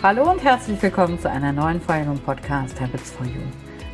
Hallo 0.00 0.30
und 0.30 0.44
herzlich 0.44 0.80
willkommen 0.80 1.18
zu 1.18 1.28
einer 1.28 1.52
neuen 1.52 1.80
Folge 1.80 2.08
im 2.08 2.20
Podcast 2.20 2.80
Habits 2.80 3.10
for 3.10 3.26
You. 3.26 3.40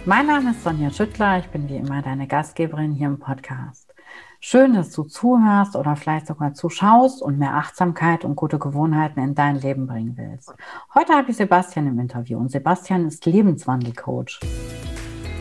Mein 0.04 0.26
Name 0.26 0.50
ist 0.50 0.62
Sonja 0.62 0.90
Schüttler, 0.90 1.38
ich 1.38 1.46
bin 1.46 1.66
wie 1.66 1.76
immer 1.76 2.02
deine 2.02 2.26
Gastgeberin 2.26 2.92
hier 2.92 3.06
im 3.06 3.18
Podcast. 3.18 3.94
Schön, 4.38 4.74
dass 4.74 4.90
du 4.90 5.04
zuhörst 5.04 5.76
oder 5.76 5.96
vielleicht 5.96 6.26
sogar 6.26 6.52
zuschaust 6.52 7.22
und 7.22 7.38
mehr 7.38 7.54
Achtsamkeit 7.54 8.26
und 8.26 8.36
gute 8.36 8.58
Gewohnheiten 8.58 9.18
in 9.18 9.34
dein 9.34 9.58
Leben 9.58 9.86
bringen 9.86 10.14
willst. 10.18 10.52
Heute 10.94 11.14
habe 11.14 11.30
ich 11.30 11.38
Sebastian 11.38 11.86
im 11.86 11.98
Interview 11.98 12.38
und 12.38 12.50
Sebastian 12.50 13.06
ist 13.06 13.24
Lebenswandelcoach. 13.24 14.40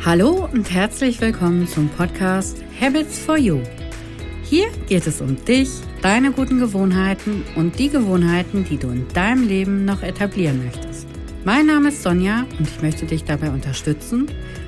Hallo 0.05 0.47
und 0.49 0.73
herzlich 0.73 1.19
willkommen 1.19 1.67
zum 1.67 1.89
Podcast 1.89 2.63
Habits 2.79 3.19
for 3.19 3.35
You. 3.35 3.59
Hier 4.53 4.69
geht 4.87 5.07
es 5.07 5.19
um 5.19 5.43
dich, 5.45 5.67
deine 6.03 6.31
guten 6.31 6.59
Gewohnheiten 6.59 7.43
und 7.55 7.79
die 7.79 7.89
Gewohnheiten, 7.89 8.63
die 8.63 8.77
du 8.77 8.89
in 8.89 9.07
deinem 9.07 9.47
Leben 9.47 9.83
noch 9.83 10.03
etablieren 10.03 10.63
möchtest. 10.63 11.07
Mein 11.43 11.65
Name 11.65 11.87
ist 11.87 12.03
Sonja 12.03 12.45
und 12.59 12.67
ich 12.67 12.79
möchte 12.83 13.07
dich 13.07 13.23
dabei 13.23 13.49
unterstützen, 13.49 14.27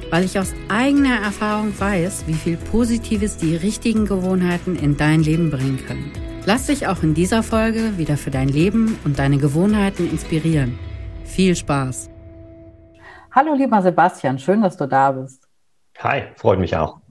weil 0.10 0.24
ich 0.24 0.40
aus 0.40 0.56
eigener 0.70 1.22
Erfahrung 1.22 1.72
weiß, 1.80 2.24
wie 2.26 2.34
viel 2.34 2.58
Positives 2.58 3.38
die 3.38 3.56
richtigen 3.56 4.08
Gewohnheiten 4.08 4.76
in 4.76 4.98
dein 4.98 5.22
Leben 5.22 5.52
bringen 5.52 5.80
können. 5.86 6.12
Lass 6.48 6.66
dich 6.66 6.88
auch 6.88 7.04
in 7.04 7.14
dieser 7.14 7.44
Folge 7.44 7.96
wieder 8.00 8.18
für 8.18 8.32
dein 8.32 8.50
Leben 8.50 8.98
und 9.06 9.20
deine 9.20 9.38
Gewohnheiten 9.38 10.10
inspirieren. 10.10 10.80
Viel 11.26 11.56
Spaß! 11.56 12.10
Hallo 13.30 13.54
lieber 13.54 13.84
Sebastian, 13.84 14.40
schön, 14.40 14.64
dass 14.64 14.78
du 14.78 14.88
da 14.88 15.12
bist. 15.12 15.48
Hi, 16.00 16.24
freut 16.38 16.58
mich 16.58 16.76
auch. 16.76 17.05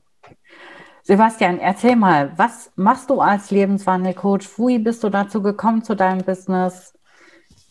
Sebastian, 1.07 1.59
erzähl 1.59 1.97
mal, 1.97 2.33
was 2.37 2.73
machst 2.77 3.11
du 3.11 3.21
als 3.21 3.51
Lebenswandelcoach? 3.51 4.59
Wie 4.59 4.79
bist 4.79 5.05
du 5.05 5.11
dazu 5.11 5.43
gekommen 5.43 5.85
zu 5.85 5.95
deinem 5.95 6.25
Business? 6.25 6.95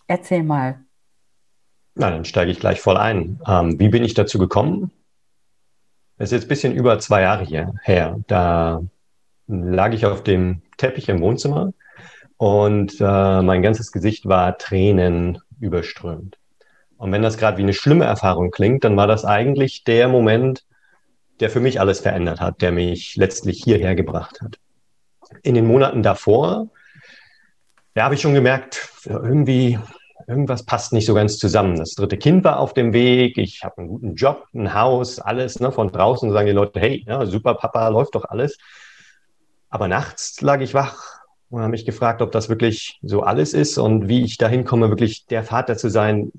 Erzähl 0.05 0.43
mal. 0.43 0.81
Na, 1.95 2.11
dann 2.11 2.25
steige 2.25 2.51
ich 2.51 2.59
gleich 2.59 2.79
voll 2.79 2.95
ein. 2.95 3.41
Ähm, 3.47 3.79
wie 3.79 3.89
bin 3.89 4.03
ich 4.03 4.13
dazu 4.13 4.37
gekommen? 4.37 4.91
Es 6.17 6.31
ist 6.31 6.33
jetzt 6.33 6.45
ein 6.45 6.49
bisschen 6.49 6.75
über 6.75 6.99
zwei 6.99 7.21
Jahre 7.21 7.43
hier, 7.43 7.73
her. 7.81 8.19
Da 8.27 8.83
lag 9.47 9.93
ich 9.93 10.05
auf 10.05 10.21
dem 10.21 10.61
Teppich 10.77 11.09
im 11.09 11.19
Wohnzimmer 11.19 11.73
und 12.37 13.01
äh, 13.01 13.41
mein 13.41 13.63
ganzes 13.63 13.91
Gesicht 13.91 14.27
war 14.27 14.59
Tränen 14.59 15.39
überströmt. 15.59 16.37
Und 16.97 17.11
wenn 17.11 17.23
das 17.23 17.37
gerade 17.37 17.57
wie 17.57 17.63
eine 17.63 17.73
schlimme 17.73 18.05
Erfahrung 18.05 18.51
klingt, 18.51 18.83
dann 18.83 18.95
war 18.95 19.07
das 19.07 19.25
eigentlich 19.25 19.83
der 19.85 20.07
Moment, 20.07 20.65
der 21.43 21.49
für 21.49 21.59
mich 21.59 21.81
alles 21.81 21.99
verändert 21.99 22.39
hat, 22.39 22.61
der 22.61 22.71
mich 22.71 23.17
letztlich 23.17 23.61
hierher 23.61 23.95
gebracht 23.95 24.41
hat. 24.41 24.59
In 25.41 25.55
den 25.55 25.67
Monaten 25.67 26.01
davor, 26.01 26.69
ja, 27.95 28.05
habe 28.05 28.15
ich 28.15 28.21
schon 28.21 28.33
gemerkt, 28.33 28.89
irgendwie, 29.05 29.77
irgendwas 30.25 30.63
passt 30.63 30.93
nicht 30.93 31.05
so 31.05 31.13
ganz 31.13 31.37
zusammen. 31.37 31.75
Das 31.75 31.95
dritte 31.95 32.17
Kind 32.17 32.45
war 32.45 32.59
auf 32.59 32.73
dem 32.73 32.93
Weg, 32.93 33.37
ich 33.37 33.61
habe 33.65 33.79
einen 33.79 33.89
guten 33.89 34.15
Job, 34.15 34.45
ein 34.53 34.73
Haus, 34.73 35.19
alles. 35.19 35.59
Ne? 35.59 35.73
Von 35.73 35.91
draußen 35.91 36.31
sagen 36.31 36.47
die 36.47 36.53
Leute, 36.53 36.79
hey, 36.79 37.03
ja, 37.05 37.25
super 37.25 37.55
Papa, 37.55 37.89
läuft 37.89 38.15
doch 38.15 38.23
alles. 38.23 38.57
Aber 39.69 39.89
nachts 39.89 40.39
lag 40.39 40.61
ich 40.61 40.73
wach 40.73 41.19
und 41.49 41.59
habe 41.59 41.71
mich 41.71 41.85
gefragt, 41.85 42.21
ob 42.21 42.31
das 42.31 42.47
wirklich 42.47 42.99
so 43.01 43.21
alles 43.23 43.53
ist 43.53 43.77
und 43.77 44.07
wie 44.07 44.23
ich 44.23 44.37
dahin 44.37 44.63
komme, 44.63 44.87
wirklich 44.87 45.25
der 45.25 45.43
Vater 45.43 45.75
zu 45.75 45.89
sein, 45.89 46.31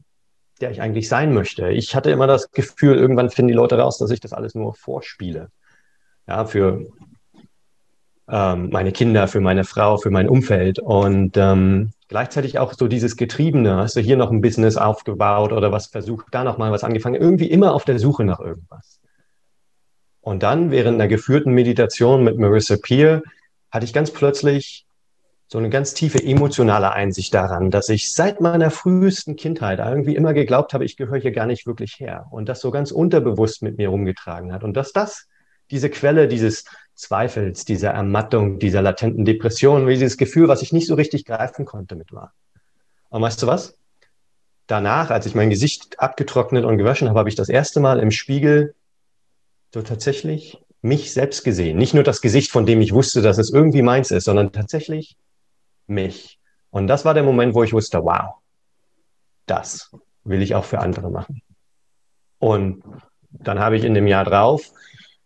der 0.64 0.70
ich 0.70 0.80
eigentlich 0.80 1.10
sein 1.10 1.34
möchte. 1.34 1.68
Ich 1.68 1.94
hatte 1.94 2.10
immer 2.10 2.26
das 2.26 2.50
Gefühl, 2.50 2.96
irgendwann 2.96 3.28
finden 3.28 3.48
die 3.48 3.54
Leute 3.54 3.78
raus, 3.78 3.98
dass 3.98 4.10
ich 4.10 4.20
das 4.20 4.32
alles 4.32 4.54
nur 4.54 4.74
vorspiele. 4.74 5.48
Ja, 6.26 6.46
für 6.46 6.86
ähm, 8.30 8.70
meine 8.70 8.90
Kinder, 8.90 9.28
für 9.28 9.42
meine 9.42 9.64
Frau, 9.64 9.98
für 9.98 10.08
mein 10.08 10.26
Umfeld. 10.26 10.78
Und 10.78 11.36
ähm, 11.36 11.92
gleichzeitig 12.08 12.58
auch 12.58 12.72
so 12.72 12.88
dieses 12.88 13.18
Getriebene, 13.18 13.76
hast 13.76 13.96
du 13.96 14.00
hier 14.00 14.16
noch 14.16 14.30
ein 14.30 14.40
Business 14.40 14.78
aufgebaut 14.78 15.52
oder 15.52 15.70
was 15.70 15.88
versucht, 15.88 16.28
da 16.30 16.44
noch 16.44 16.56
mal 16.56 16.72
was 16.72 16.82
angefangen, 16.82 17.20
irgendwie 17.20 17.50
immer 17.50 17.74
auf 17.74 17.84
der 17.84 17.98
Suche 17.98 18.24
nach 18.24 18.40
irgendwas. 18.40 19.00
Und 20.22 20.42
dann 20.42 20.70
während 20.70 20.94
einer 20.94 21.08
geführten 21.08 21.52
Meditation 21.52 22.24
mit 22.24 22.38
Marissa 22.38 22.76
Peer 22.80 23.22
hatte 23.70 23.84
ich 23.84 23.92
ganz 23.92 24.10
plötzlich 24.10 24.83
so 25.46 25.58
eine 25.58 25.70
ganz 25.70 25.94
tiefe 25.94 26.22
emotionale 26.22 26.92
Einsicht 26.92 27.34
daran, 27.34 27.70
dass 27.70 27.88
ich 27.88 28.12
seit 28.12 28.40
meiner 28.40 28.70
frühesten 28.70 29.36
Kindheit 29.36 29.78
irgendwie 29.78 30.16
immer 30.16 30.34
geglaubt 30.34 30.74
habe, 30.74 30.84
ich 30.84 30.96
gehöre 30.96 31.20
hier 31.20 31.32
gar 31.32 31.46
nicht 31.46 31.66
wirklich 31.66 32.00
her 32.00 32.26
und 32.30 32.48
das 32.48 32.60
so 32.60 32.70
ganz 32.70 32.90
unterbewusst 32.90 33.62
mit 33.62 33.76
mir 33.76 33.88
rumgetragen 33.88 34.52
hat 34.52 34.64
und 34.64 34.74
dass 34.76 34.92
das 34.92 35.28
diese 35.70 35.90
Quelle 35.90 36.28
dieses 36.28 36.64
Zweifels, 36.94 37.64
dieser 37.64 37.90
Ermattung, 37.90 38.58
dieser 38.58 38.82
latenten 38.82 39.24
Depression, 39.24 39.86
dieses 39.86 40.16
Gefühl, 40.16 40.48
was 40.48 40.62
ich 40.62 40.72
nicht 40.72 40.86
so 40.86 40.94
richtig 40.94 41.24
greifen 41.24 41.64
konnte 41.64 41.96
mit 41.96 42.12
war. 42.12 42.32
Und 43.08 43.22
weißt 43.22 43.42
du 43.42 43.46
was? 43.46 43.76
Danach, 44.66 45.10
als 45.10 45.26
ich 45.26 45.34
mein 45.34 45.50
Gesicht 45.50 46.00
abgetrocknet 46.00 46.64
und 46.64 46.78
gewaschen 46.78 47.08
habe, 47.08 47.18
habe 47.18 47.28
ich 47.28 47.34
das 47.34 47.48
erste 47.48 47.80
Mal 47.80 47.98
im 47.98 48.10
Spiegel 48.10 48.74
so 49.72 49.82
tatsächlich 49.82 50.58
mich 50.80 51.12
selbst 51.12 51.44
gesehen. 51.44 51.76
Nicht 51.78 51.94
nur 51.94 52.04
das 52.04 52.20
Gesicht, 52.20 52.50
von 52.50 52.66
dem 52.66 52.80
ich 52.80 52.92
wusste, 52.92 53.22
dass 53.22 53.38
es 53.38 53.50
irgendwie 53.50 53.82
meins 53.82 54.10
ist, 54.10 54.24
sondern 54.24 54.52
tatsächlich 54.52 55.16
mich. 55.86 56.38
Und 56.70 56.86
das 56.86 57.04
war 57.04 57.14
der 57.14 57.22
Moment, 57.22 57.54
wo 57.54 57.62
ich 57.62 57.72
wusste, 57.72 58.04
wow, 58.04 58.34
das 59.46 59.90
will 60.24 60.42
ich 60.42 60.54
auch 60.54 60.64
für 60.64 60.80
andere 60.80 61.10
machen. 61.10 61.42
Und 62.38 62.82
dann 63.30 63.58
habe 63.58 63.76
ich 63.76 63.84
in 63.84 63.94
dem 63.94 64.06
Jahr 64.06 64.24
drauf 64.24 64.70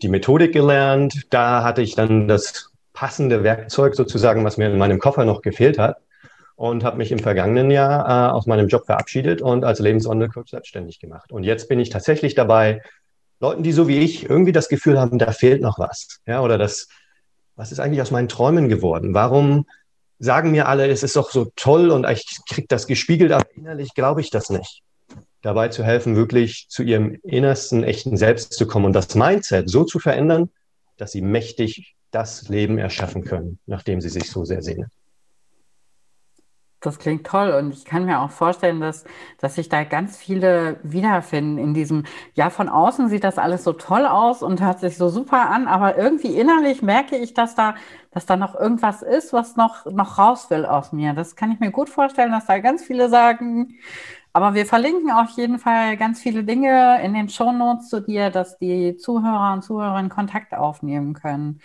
die 0.03 0.09
Methodik 0.09 0.53
gelernt. 0.53 1.27
Da 1.31 1.63
hatte 1.63 1.83
ich 1.83 1.95
dann 1.95 2.29
das 2.29 2.71
passende 2.93 3.43
Werkzeug 3.43 3.95
sozusagen, 3.95 4.45
was 4.45 4.57
mir 4.57 4.71
in 4.71 4.79
meinem 4.79 4.99
Koffer 4.99 5.25
noch 5.25 5.43
gefehlt 5.43 5.79
hat. 5.79 5.99
Und 6.57 6.83
habe 6.83 6.97
mich 6.97 7.13
im 7.13 7.21
vergangenen 7.21 7.71
Jahr 7.71 8.31
äh, 8.31 8.33
aus 8.33 8.47
meinem 8.47 8.67
Job 8.67 8.85
verabschiedet 8.87 9.41
und 9.41 9.65
als 9.65 9.79
Lebenswandelcoach 9.79 10.49
selbstständig 10.49 10.99
gemacht. 10.99 11.31
Und 11.31 11.45
jetzt 11.45 11.69
bin 11.69 11.79
ich 11.79 11.89
tatsächlich 11.89 12.35
dabei, 12.35 12.83
Leuten, 13.39 13.63
die 13.63 13.71
so 13.71 13.87
wie 13.87 13.99
ich 13.99 14.29
irgendwie 14.29 14.51
das 14.51 14.69
Gefühl 14.69 14.99
haben, 14.99 15.19
da 15.19 15.31
fehlt 15.31 15.63
noch 15.63 15.79
was. 15.79 16.21
Ja, 16.27 16.41
oder 16.41 16.59
das, 16.59 16.89
was 17.55 17.71
ist 17.71 17.79
eigentlich 17.79 18.03
aus 18.03 18.11
meinen 18.11 18.29
Träumen 18.29 18.69
geworden? 18.69 19.15
Warum 19.15 19.67
sagen 20.19 20.51
mir 20.51 20.69
alle, 20.69 20.89
es 20.89 21.03
ist 21.03 21.17
doch 21.17 21.31
so 21.31 21.53
toll 21.57 21.91
und 21.91 22.09
ich 22.09 22.25
kriege 22.49 22.67
das 22.69 22.87
gespiegelt, 22.87 23.33
aber 23.33 23.45
innerlich 23.55 23.95
glaube 23.95 24.21
ich 24.21 24.31
das 24.31 24.51
nicht. 24.51 24.83
Dabei 25.43 25.69
zu 25.69 25.85
helfen, 25.85 26.17
wirklich 26.17 26.67
zu 26.69 26.83
ihrem 26.83 27.19
innersten, 27.23 27.85
echten 27.85 28.17
Selbst 28.17 28.53
zu 28.55 28.67
kommen 28.67 28.87
und 28.87 28.93
das 28.93 29.15
Mindset 29.15 29.71
so 29.71 29.85
zu 29.85 29.99
verändern, 29.99 30.51
dass 30.97 31.13
sie 31.13 31.23
mächtig 31.23 31.95
das 32.11 32.49
Leben 32.49 32.79
erschaffen 32.79 33.23
können, 33.23 33.59
nachdem 33.67 34.01
sie 34.01 34.09
sich 34.09 34.31
so 34.31 34.45
sehr 34.45 34.63
sehnen. 34.63 34.91
Das 36.81 37.01
klingt 37.01 37.27
toll 37.27 37.51
und 37.51 37.75
ich 37.75 37.85
kann 37.85 38.05
mir 38.05 38.21
auch 38.21 38.31
vorstellen, 38.31 38.81
dass, 38.81 39.05
dass 39.39 39.57
sich 39.57 39.69
da 39.69 39.83
ganz 39.83 40.17
viele 40.17 40.79
wiederfinden 40.85 41.59
in 41.59 41.75
diesem, 41.75 42.05
ja, 42.35 42.51
von 42.51 42.69
außen 42.69 43.09
sieht 43.09 43.25
das 43.25 43.37
alles 43.37 43.65
so 43.65 43.73
toll 43.73 44.07
aus 44.07 44.45
und 44.45 44.61
hört 44.63 44.79
sich 44.79 44.97
so 44.97 45.09
super 45.09 45.51
an, 45.51 45.67
aber 45.67 45.99
irgendwie 45.99 46.39
innerlich 46.39 46.81
merke 46.81 47.17
ich, 47.17 47.35
dass 47.35 47.57
da, 47.57 47.75
dass 48.13 48.27
da 48.27 48.37
noch 48.37 48.55
irgendwas 48.55 49.03
ist, 49.03 49.33
was 49.33 49.57
noch, 49.57 49.87
noch 49.87 50.19
raus 50.19 50.51
will 50.51 50.65
aus 50.67 50.93
mir. 50.93 51.15
Das 51.15 51.35
kann 51.35 51.51
ich 51.51 51.59
mir 51.59 51.73
gut 51.73 51.89
vorstellen, 51.91 52.31
dass 52.31 52.47
da 52.47 52.59
ganz 52.61 52.85
viele 52.85 53.09
sagen, 53.09 53.75
aber 54.33 54.55
wir 54.55 54.67
verlinken 54.67 55.11
auf 55.11 55.31
jeden 55.31 55.59
Fall 55.59 55.97
ganz 55.97 56.21
viele 56.21 56.45
Dinge 56.45 57.03
in 57.03 57.13
den 57.13 57.29
Shownotes 57.29 57.89
zu 57.89 58.01
dir, 58.01 58.31
dass 58.31 58.57
die 58.59 58.97
Zuhörer 58.97 59.53
und 59.55 59.63
Zuhörerinnen 59.63 60.11
Kontakt 60.11 60.55
aufnehmen 60.55 61.15
können. 61.15 61.61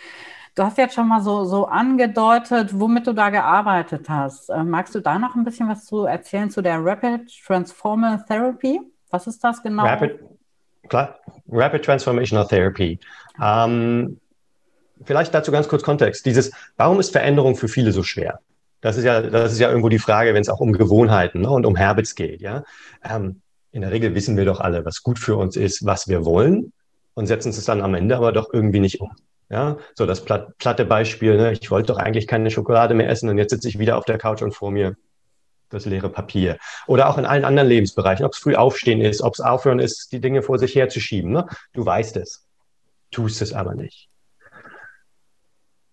Du 0.54 0.62
hast 0.62 0.78
jetzt 0.78 0.94
schon 0.94 1.08
mal 1.08 1.20
so, 1.20 1.44
so 1.44 1.66
angedeutet, 1.66 2.78
womit 2.78 3.08
du 3.08 3.12
da 3.12 3.30
gearbeitet 3.30 4.08
hast. 4.08 4.50
Äh, 4.50 4.62
magst 4.62 4.94
du 4.94 5.00
da 5.00 5.18
noch 5.18 5.34
ein 5.34 5.44
bisschen 5.44 5.68
was 5.68 5.84
zu 5.84 6.04
erzählen 6.04 6.48
zu 6.48 6.62
der 6.62 6.78
Rapid 6.84 7.28
Transformer 7.44 8.24
Therapy? 8.26 8.80
Was 9.10 9.26
ist 9.26 9.42
das 9.42 9.60
genau? 9.62 9.84
Rapid, 9.84 10.20
klar, 10.88 11.18
Rapid 11.48 11.84
Transformational 11.84 12.46
Therapy. 12.46 13.00
Ähm, 13.42 14.20
vielleicht 15.04 15.34
dazu 15.34 15.50
ganz 15.50 15.66
kurz 15.66 15.82
Kontext. 15.82 16.24
Dieses, 16.24 16.52
warum 16.76 17.00
ist 17.00 17.10
Veränderung 17.10 17.56
für 17.56 17.68
viele 17.68 17.90
so 17.90 18.04
schwer? 18.04 18.38
Das 18.80 18.96
ist 18.96 19.04
ja, 19.04 19.22
das 19.22 19.52
ist 19.52 19.58
ja 19.58 19.68
irgendwo 19.68 19.88
die 19.88 19.98
Frage, 19.98 20.34
wenn 20.34 20.42
es 20.42 20.48
auch 20.48 20.60
um 20.60 20.72
Gewohnheiten 20.72 21.40
ne, 21.40 21.50
und 21.50 21.66
um 21.66 21.76
Habits 21.76 22.14
geht. 22.14 22.40
Ja? 22.40 22.62
Ähm, 23.02 23.40
in 23.72 23.80
der 23.80 23.90
Regel 23.90 24.14
wissen 24.14 24.36
wir 24.36 24.44
doch 24.44 24.60
alle, 24.60 24.84
was 24.84 25.02
gut 25.02 25.18
für 25.18 25.34
uns 25.34 25.56
ist, 25.56 25.84
was 25.84 26.06
wir 26.06 26.24
wollen 26.24 26.72
und 27.14 27.26
setzen 27.26 27.48
es 27.48 27.64
dann 27.64 27.80
am 27.80 27.94
Ende 27.94 28.16
aber 28.16 28.30
doch 28.30 28.52
irgendwie 28.52 28.78
nicht 28.78 29.00
um. 29.00 29.10
Ja, 29.54 29.78
so 29.94 30.04
das 30.04 30.24
platte 30.24 30.84
Beispiel, 30.84 31.36
ne? 31.36 31.52
ich 31.52 31.70
wollte 31.70 31.92
doch 31.92 31.98
eigentlich 32.00 32.26
keine 32.26 32.50
Schokolade 32.50 32.92
mehr 32.92 33.08
essen 33.08 33.28
und 33.28 33.38
jetzt 33.38 33.50
sitze 33.50 33.68
ich 33.68 33.78
wieder 33.78 33.96
auf 33.96 34.04
der 34.04 34.18
Couch 34.18 34.42
und 34.42 34.52
vor 34.52 34.72
mir 34.72 34.96
das 35.68 35.84
leere 35.84 36.08
Papier. 36.08 36.58
Oder 36.88 37.08
auch 37.08 37.18
in 37.18 37.24
allen 37.24 37.44
anderen 37.44 37.68
Lebensbereichen, 37.68 38.26
ob 38.26 38.32
es 38.32 38.40
früh 38.40 38.56
aufstehen 38.56 39.00
ist, 39.00 39.22
ob 39.22 39.34
es 39.34 39.40
aufhören 39.40 39.78
ist, 39.78 40.10
die 40.10 40.20
Dinge 40.20 40.42
vor 40.42 40.58
sich 40.58 40.74
herzuschieben. 40.74 41.30
Ne? 41.30 41.46
Du 41.72 41.86
weißt 41.86 42.16
es, 42.16 42.44
tust 43.12 43.42
es 43.42 43.52
aber 43.52 43.76
nicht. 43.76 44.08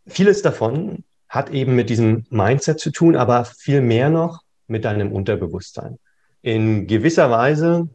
Vieles 0.08 0.42
davon 0.42 1.04
hat 1.30 1.52
eben 1.52 1.76
mit 1.76 1.92
diesem 1.92 2.26
Mindset 2.32 2.80
zu 2.80 2.90
tun, 2.90 3.16
aber 3.16 3.46
viel 3.46 3.82
mehr 3.82 4.10
noch 4.10 4.42
mit 4.66 4.86
deinem 4.86 5.12
Unterbewusstsein. 5.12 6.00
In 6.42 6.88
gewisser 6.88 7.30
Weise 7.30 7.90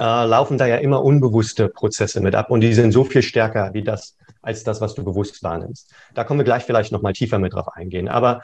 äh, 0.00 0.26
laufen 0.26 0.58
da 0.58 0.66
ja 0.66 0.78
immer 0.78 1.04
unbewusste 1.04 1.68
Prozesse 1.68 2.20
mit 2.20 2.34
ab 2.34 2.50
und 2.50 2.60
die 2.60 2.74
sind 2.74 2.90
so 2.90 3.04
viel 3.04 3.22
stärker 3.22 3.72
wie 3.72 3.84
das, 3.84 4.16
als 4.44 4.64
das, 4.64 4.80
was 4.80 4.94
du 4.94 5.04
bewusst 5.04 5.42
wahrnimmst. 5.42 5.92
Da 6.14 6.24
kommen 6.24 6.40
wir 6.40 6.44
gleich 6.44 6.64
vielleicht 6.64 6.92
nochmal 6.92 7.12
tiefer 7.12 7.38
mit 7.38 7.54
drauf 7.54 7.68
eingehen. 7.74 8.08
Aber 8.08 8.42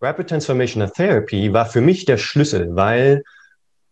Rapid 0.00 0.28
Transformational 0.28 0.90
Therapy 0.90 1.52
war 1.52 1.66
für 1.66 1.80
mich 1.80 2.04
der 2.04 2.18
Schlüssel, 2.18 2.76
weil 2.76 3.22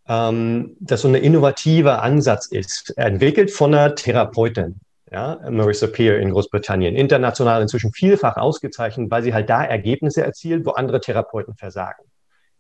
ähm, 0.09 0.77
das 0.81 1.01
so 1.01 1.09
ein 1.09 1.15
innovativer 1.15 2.03
Ansatz 2.03 2.47
ist, 2.47 2.97
entwickelt 2.97 3.51
von 3.51 3.75
einer 3.75 3.95
Therapeutin, 3.95 4.81
ja, 5.11 5.39
Marissa 5.51 5.87
Peer 5.87 6.19
in 6.21 6.31
Großbritannien, 6.31 6.95
international 6.95 7.63
inzwischen 7.63 7.93
vielfach 7.93 8.37
ausgezeichnet, 8.37 9.11
weil 9.11 9.23
sie 9.23 9.35
halt 9.35 9.51
da 9.51 9.65
Ergebnisse 9.65 10.23
erzielt, 10.23 10.65
wo 10.65 10.71
andere 10.71 11.01
Therapeuten 11.01 11.55
versagen. 11.57 12.05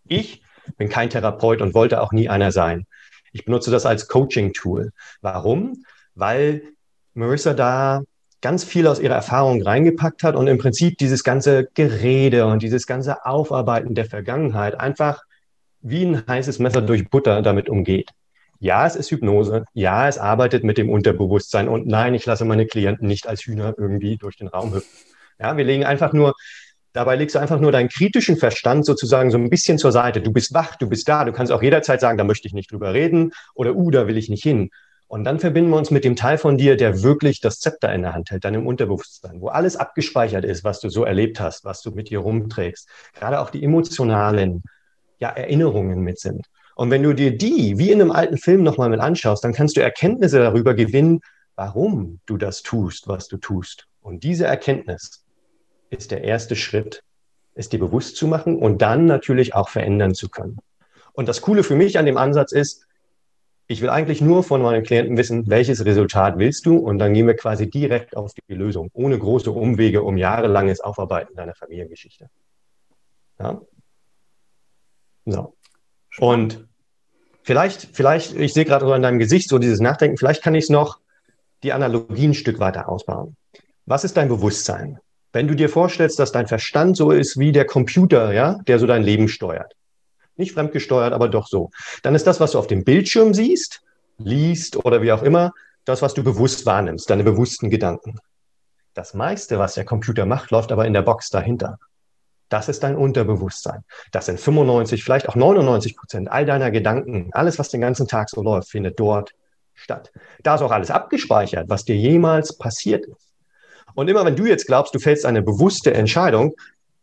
Ich 0.08 0.42
bin 0.76 0.88
kein 0.88 1.10
Therapeut 1.10 1.60
und 1.60 1.74
wollte 1.74 2.00
auch 2.00 2.12
nie 2.12 2.28
einer 2.28 2.50
sein. 2.50 2.86
Ich 3.32 3.44
benutze 3.44 3.70
das 3.70 3.86
als 3.86 4.08
Coaching-Tool. 4.08 4.92
Warum? 5.20 5.84
Weil 6.14 6.62
Marissa 7.14 7.54
da 7.54 8.02
ganz 8.46 8.62
viel 8.62 8.86
aus 8.86 9.00
ihrer 9.00 9.16
Erfahrung 9.16 9.60
reingepackt 9.60 10.22
hat 10.22 10.36
und 10.36 10.46
im 10.46 10.56
Prinzip 10.56 10.98
dieses 10.98 11.24
ganze 11.24 11.66
Gerede 11.74 12.46
und 12.46 12.62
dieses 12.62 12.86
ganze 12.86 13.26
Aufarbeiten 13.26 13.96
der 13.96 14.04
Vergangenheit 14.04 14.78
einfach 14.78 15.24
wie 15.80 16.04
ein 16.04 16.22
heißes 16.28 16.60
Messer 16.60 16.80
durch 16.80 17.10
Butter 17.10 17.42
damit 17.42 17.68
umgeht. 17.68 18.10
Ja, 18.60 18.86
es 18.86 18.94
ist 18.94 19.10
Hypnose. 19.10 19.64
Ja, 19.74 20.06
es 20.06 20.16
arbeitet 20.16 20.62
mit 20.62 20.78
dem 20.78 20.90
Unterbewusstsein. 20.90 21.66
Und 21.68 21.88
nein, 21.88 22.14
ich 22.14 22.24
lasse 22.24 22.44
meine 22.44 22.66
Klienten 22.66 23.08
nicht 23.08 23.26
als 23.26 23.42
Hühner 23.42 23.74
irgendwie 23.76 24.16
durch 24.16 24.36
den 24.36 24.46
Raum 24.46 24.72
hüpfen. 24.72 24.96
Ja, 25.40 25.56
wir 25.56 25.64
legen 25.64 25.84
einfach 25.84 26.12
nur, 26.12 26.32
dabei 26.92 27.16
legst 27.16 27.34
du 27.34 27.40
einfach 27.40 27.58
nur 27.58 27.72
deinen 27.72 27.88
kritischen 27.88 28.36
Verstand 28.36 28.86
sozusagen 28.86 29.32
so 29.32 29.38
ein 29.38 29.50
bisschen 29.50 29.76
zur 29.76 29.90
Seite. 29.90 30.20
Du 30.20 30.32
bist 30.32 30.54
wach, 30.54 30.76
du 30.76 30.88
bist 30.88 31.08
da. 31.08 31.24
Du 31.24 31.32
kannst 31.32 31.50
auch 31.50 31.64
jederzeit 31.64 32.00
sagen, 32.00 32.16
da 32.16 32.22
möchte 32.22 32.46
ich 32.46 32.54
nicht 32.54 32.70
drüber 32.70 32.94
reden 32.94 33.32
oder, 33.56 33.74
uh, 33.74 33.90
da 33.90 34.06
will 34.06 34.16
ich 34.16 34.28
nicht 34.28 34.44
hin. 34.44 34.70
Und 35.08 35.24
dann 35.24 35.38
verbinden 35.38 35.70
wir 35.70 35.76
uns 35.76 35.90
mit 35.90 36.04
dem 36.04 36.16
Teil 36.16 36.36
von 36.36 36.58
dir, 36.58 36.76
der 36.76 37.02
wirklich 37.02 37.40
das 37.40 37.60
Zepter 37.60 37.94
in 37.94 38.02
der 38.02 38.12
Hand 38.12 38.30
hält, 38.30 38.44
deinem 38.44 38.66
Unterbewusstsein, 38.66 39.40
wo 39.40 39.48
alles 39.48 39.76
abgespeichert 39.76 40.44
ist, 40.44 40.64
was 40.64 40.80
du 40.80 40.88
so 40.88 41.04
erlebt 41.04 41.38
hast, 41.38 41.64
was 41.64 41.80
du 41.82 41.92
mit 41.92 42.10
dir 42.10 42.18
rumträgst. 42.18 42.88
Gerade 43.14 43.40
auch 43.40 43.50
die 43.50 43.62
emotionalen 43.62 44.62
ja, 45.18 45.28
Erinnerungen 45.28 46.00
mit 46.00 46.18
sind. 46.18 46.46
Und 46.74 46.90
wenn 46.90 47.02
du 47.02 47.14
dir 47.14 47.36
die 47.36 47.78
wie 47.78 47.90
in 47.90 48.00
einem 48.00 48.10
alten 48.10 48.36
Film 48.36 48.62
nochmal 48.62 48.88
mit 48.88 49.00
anschaust, 49.00 49.44
dann 49.44 49.52
kannst 49.52 49.76
du 49.76 49.80
Erkenntnisse 49.80 50.40
darüber 50.40 50.74
gewinnen, 50.74 51.20
warum 51.54 52.20
du 52.26 52.36
das 52.36 52.62
tust, 52.62 53.08
was 53.08 53.28
du 53.28 53.38
tust. 53.38 53.86
Und 54.02 54.24
diese 54.24 54.44
Erkenntnis 54.44 55.24
ist 55.90 56.10
der 56.10 56.24
erste 56.24 56.56
Schritt, 56.56 57.02
es 57.54 57.68
dir 57.68 57.78
bewusst 57.78 58.16
zu 58.16 58.26
machen 58.26 58.58
und 58.58 58.82
dann 58.82 59.06
natürlich 59.06 59.54
auch 59.54 59.68
verändern 59.68 60.14
zu 60.14 60.28
können. 60.28 60.58
Und 61.14 61.28
das 61.28 61.40
Coole 61.40 61.62
für 61.62 61.76
mich 61.76 61.98
an 61.98 62.04
dem 62.04 62.18
Ansatz 62.18 62.52
ist, 62.52 62.86
ich 63.68 63.80
will 63.80 63.90
eigentlich 63.90 64.20
nur 64.20 64.44
von 64.44 64.62
meinen 64.62 64.84
Klienten 64.84 65.16
wissen, 65.16 65.48
welches 65.48 65.84
Resultat 65.84 66.38
willst 66.38 66.66
du? 66.66 66.76
Und 66.76 66.98
dann 66.98 67.14
gehen 67.14 67.26
wir 67.26 67.34
quasi 67.34 67.68
direkt 67.68 68.16
auf 68.16 68.32
die 68.34 68.54
Lösung, 68.54 68.90
ohne 68.92 69.18
große 69.18 69.50
Umwege 69.50 70.02
um 70.02 70.16
jahrelanges 70.16 70.80
Aufarbeiten 70.80 71.34
deiner 71.34 71.54
Familiengeschichte. 71.54 72.28
Ja? 73.40 73.60
So. 75.24 75.54
Und 76.18 76.66
vielleicht, 77.42 77.88
vielleicht, 77.92 78.36
ich 78.36 78.52
sehe 78.52 78.64
gerade 78.64 78.94
in 78.94 79.02
deinem 79.02 79.18
Gesicht 79.18 79.48
so 79.48 79.58
dieses 79.58 79.80
Nachdenken, 79.80 80.16
vielleicht 80.16 80.42
kann 80.42 80.54
ich 80.54 80.64
es 80.64 80.70
noch 80.70 81.00
die 81.64 81.72
Analogie 81.72 82.28
ein 82.28 82.34
Stück 82.34 82.60
weiter 82.60 82.88
ausbauen. 82.88 83.36
Was 83.84 84.04
ist 84.04 84.16
dein 84.16 84.28
Bewusstsein? 84.28 85.00
Wenn 85.32 85.48
du 85.48 85.56
dir 85.56 85.68
vorstellst, 85.68 86.18
dass 86.18 86.32
dein 86.32 86.46
Verstand 86.46 86.96
so 86.96 87.10
ist 87.10 87.38
wie 87.38 87.52
der 87.52 87.66
Computer, 87.66 88.32
ja, 88.32 88.60
der 88.66 88.78
so 88.78 88.86
dein 88.86 89.02
Leben 89.02 89.28
steuert, 89.28 89.74
nicht 90.38 90.52
fremdgesteuert, 90.52 91.12
aber 91.12 91.28
doch 91.28 91.46
so. 91.46 91.70
Dann 92.02 92.14
ist 92.14 92.26
das, 92.26 92.40
was 92.40 92.52
du 92.52 92.58
auf 92.58 92.66
dem 92.66 92.84
Bildschirm 92.84 93.34
siehst, 93.34 93.82
liest 94.18 94.76
oder 94.84 95.02
wie 95.02 95.12
auch 95.12 95.22
immer, 95.22 95.52
das, 95.84 96.02
was 96.02 96.14
du 96.14 96.22
bewusst 96.22 96.66
wahrnimmst, 96.66 97.08
deine 97.08 97.24
bewussten 97.24 97.70
Gedanken. 97.70 98.18
Das 98.94 99.14
meiste, 99.14 99.58
was 99.58 99.74
der 99.74 99.84
Computer 99.84 100.26
macht, 100.26 100.50
läuft 100.50 100.72
aber 100.72 100.86
in 100.86 100.92
der 100.92 101.02
Box 101.02 101.30
dahinter. 101.30 101.78
Das 102.48 102.68
ist 102.68 102.82
dein 102.82 102.96
Unterbewusstsein. 102.96 103.82
Das 104.12 104.26
sind 104.26 104.40
95, 104.40 105.02
vielleicht 105.02 105.28
auch 105.28 105.34
99 105.34 105.96
Prozent 105.96 106.30
all 106.30 106.46
deiner 106.46 106.70
Gedanken. 106.70 107.30
Alles, 107.32 107.58
was 107.58 107.68
den 107.68 107.80
ganzen 107.80 108.06
Tag 108.06 108.30
so 108.30 108.42
läuft, 108.42 108.70
findet 108.70 108.98
dort 108.98 109.32
statt. 109.74 110.12
Da 110.42 110.54
ist 110.54 110.62
auch 110.62 110.70
alles 110.70 110.90
abgespeichert, 110.90 111.68
was 111.68 111.84
dir 111.84 111.96
jemals 111.96 112.56
passiert 112.56 113.04
ist. 113.06 113.32
Und 113.94 114.08
immer 114.08 114.24
wenn 114.24 114.36
du 114.36 114.46
jetzt 114.46 114.66
glaubst, 114.66 114.94
du 114.94 114.98
fällst 114.98 115.26
eine 115.26 115.42
bewusste 115.42 115.92
Entscheidung, 115.94 116.54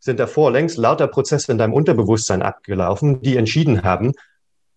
sind 0.03 0.19
davor 0.19 0.51
längst 0.51 0.77
lauter 0.77 1.07
Prozesse 1.07 1.49
in 1.49 1.57
deinem 1.57 1.71
Unterbewusstsein 1.71 2.41
abgelaufen, 2.41 3.21
die 3.21 3.37
entschieden 3.37 3.83
haben, 3.83 4.11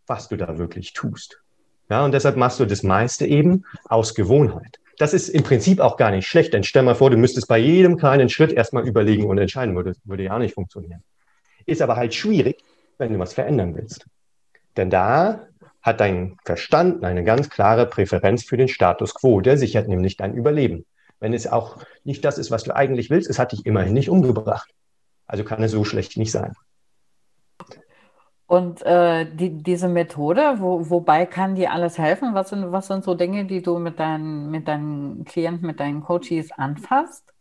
was 0.07 0.29
du 0.29 0.37
da 0.37 0.57
wirklich 0.57 0.93
tust. 0.93 1.43
Ja, 1.91 2.05
und 2.05 2.13
deshalb 2.13 2.37
machst 2.37 2.61
du 2.61 2.65
das 2.65 2.85
meiste 2.85 3.27
eben 3.27 3.65
aus 3.87 4.15
Gewohnheit. 4.15 4.79
Das 4.99 5.13
ist 5.13 5.29
im 5.29 5.43
Prinzip 5.43 5.81
auch 5.81 5.97
gar 5.97 6.13
nicht 6.13 6.29
schlecht, 6.29 6.55
denn 6.55 6.63
stell 6.63 6.85
mal 6.85 6.95
vor, 6.95 7.11
du 7.11 7.17
müsstest 7.17 7.49
bei 7.49 7.59
jedem 7.59 7.97
kleinen 7.97 8.29
Schritt 8.29 8.53
erstmal 8.53 8.87
überlegen 8.87 9.25
und 9.25 9.37
entscheiden, 9.39 9.75
würde, 9.75 9.95
würde 10.05 10.23
ja 10.23 10.39
nicht 10.39 10.55
funktionieren. 10.55 11.03
Ist 11.67 11.83
aber 11.83 11.97
halt 11.97 12.15
schwierig, 12.15 12.63
wenn 12.97 13.13
du 13.13 13.19
was 13.19 13.35
verändern 13.35 13.75
willst. 13.75 14.07
Denn 14.77 14.91
da 14.91 15.49
hat 15.83 15.99
dein 15.99 16.37
Verstand 16.45 17.03
eine 17.03 17.25
ganz 17.25 17.51
klare 17.51 17.87
Präferenz 17.87 18.45
für 18.45 18.57
den 18.57 18.69
Status 18.69 19.13
quo. 19.13 19.41
Der 19.41 19.59
sichert 19.59 19.89
nämlich 19.89 20.17
dein 20.17 20.35
Überleben. 20.35 20.85
Wenn 21.19 21.35
es 21.35 21.49
auch 21.49 21.79
nicht 22.05 22.25
das 22.25 22.39
ist, 22.39 22.53
was 22.53 22.63
du 22.63 22.77
eigentlich 22.77 23.11
willst, 23.11 23.29
es 23.29 23.41
hat 23.41 23.51
dich 23.51 23.67
immerhin 23.67 23.95
nicht 23.95 24.09
umgebracht. 24.09 24.73
Also 25.27 25.45
kann 25.45 25.63
es 25.63 25.73
so 25.73 25.85
schlecht 25.85 26.17
nicht 26.17 26.33
sein. 26.33 26.53
Und 28.47 28.83
äh, 28.83 29.27
die, 29.35 29.61
diese 29.61 29.89
Methode, 29.89 30.55
wo, 30.59 30.89
wobei 30.89 31.27
kann 31.27 31.57
die 31.57 31.67
alles 31.67 31.99
helfen? 31.99 32.35
Was 32.35 32.51
sind, 32.51 32.71
was 32.71 32.87
sind 32.87 33.03
so 33.03 33.15
Dinge, 33.15 33.45
die 33.45 33.61
du 33.61 33.79
mit 33.79 33.99
deinen, 33.99 34.51
mit 34.51 34.69
deinen 34.69 35.25
Klienten, 35.25 35.67
mit 35.67 35.81
deinen 35.81 36.01
Coaches 36.01 36.53
anfasst? 36.53 37.33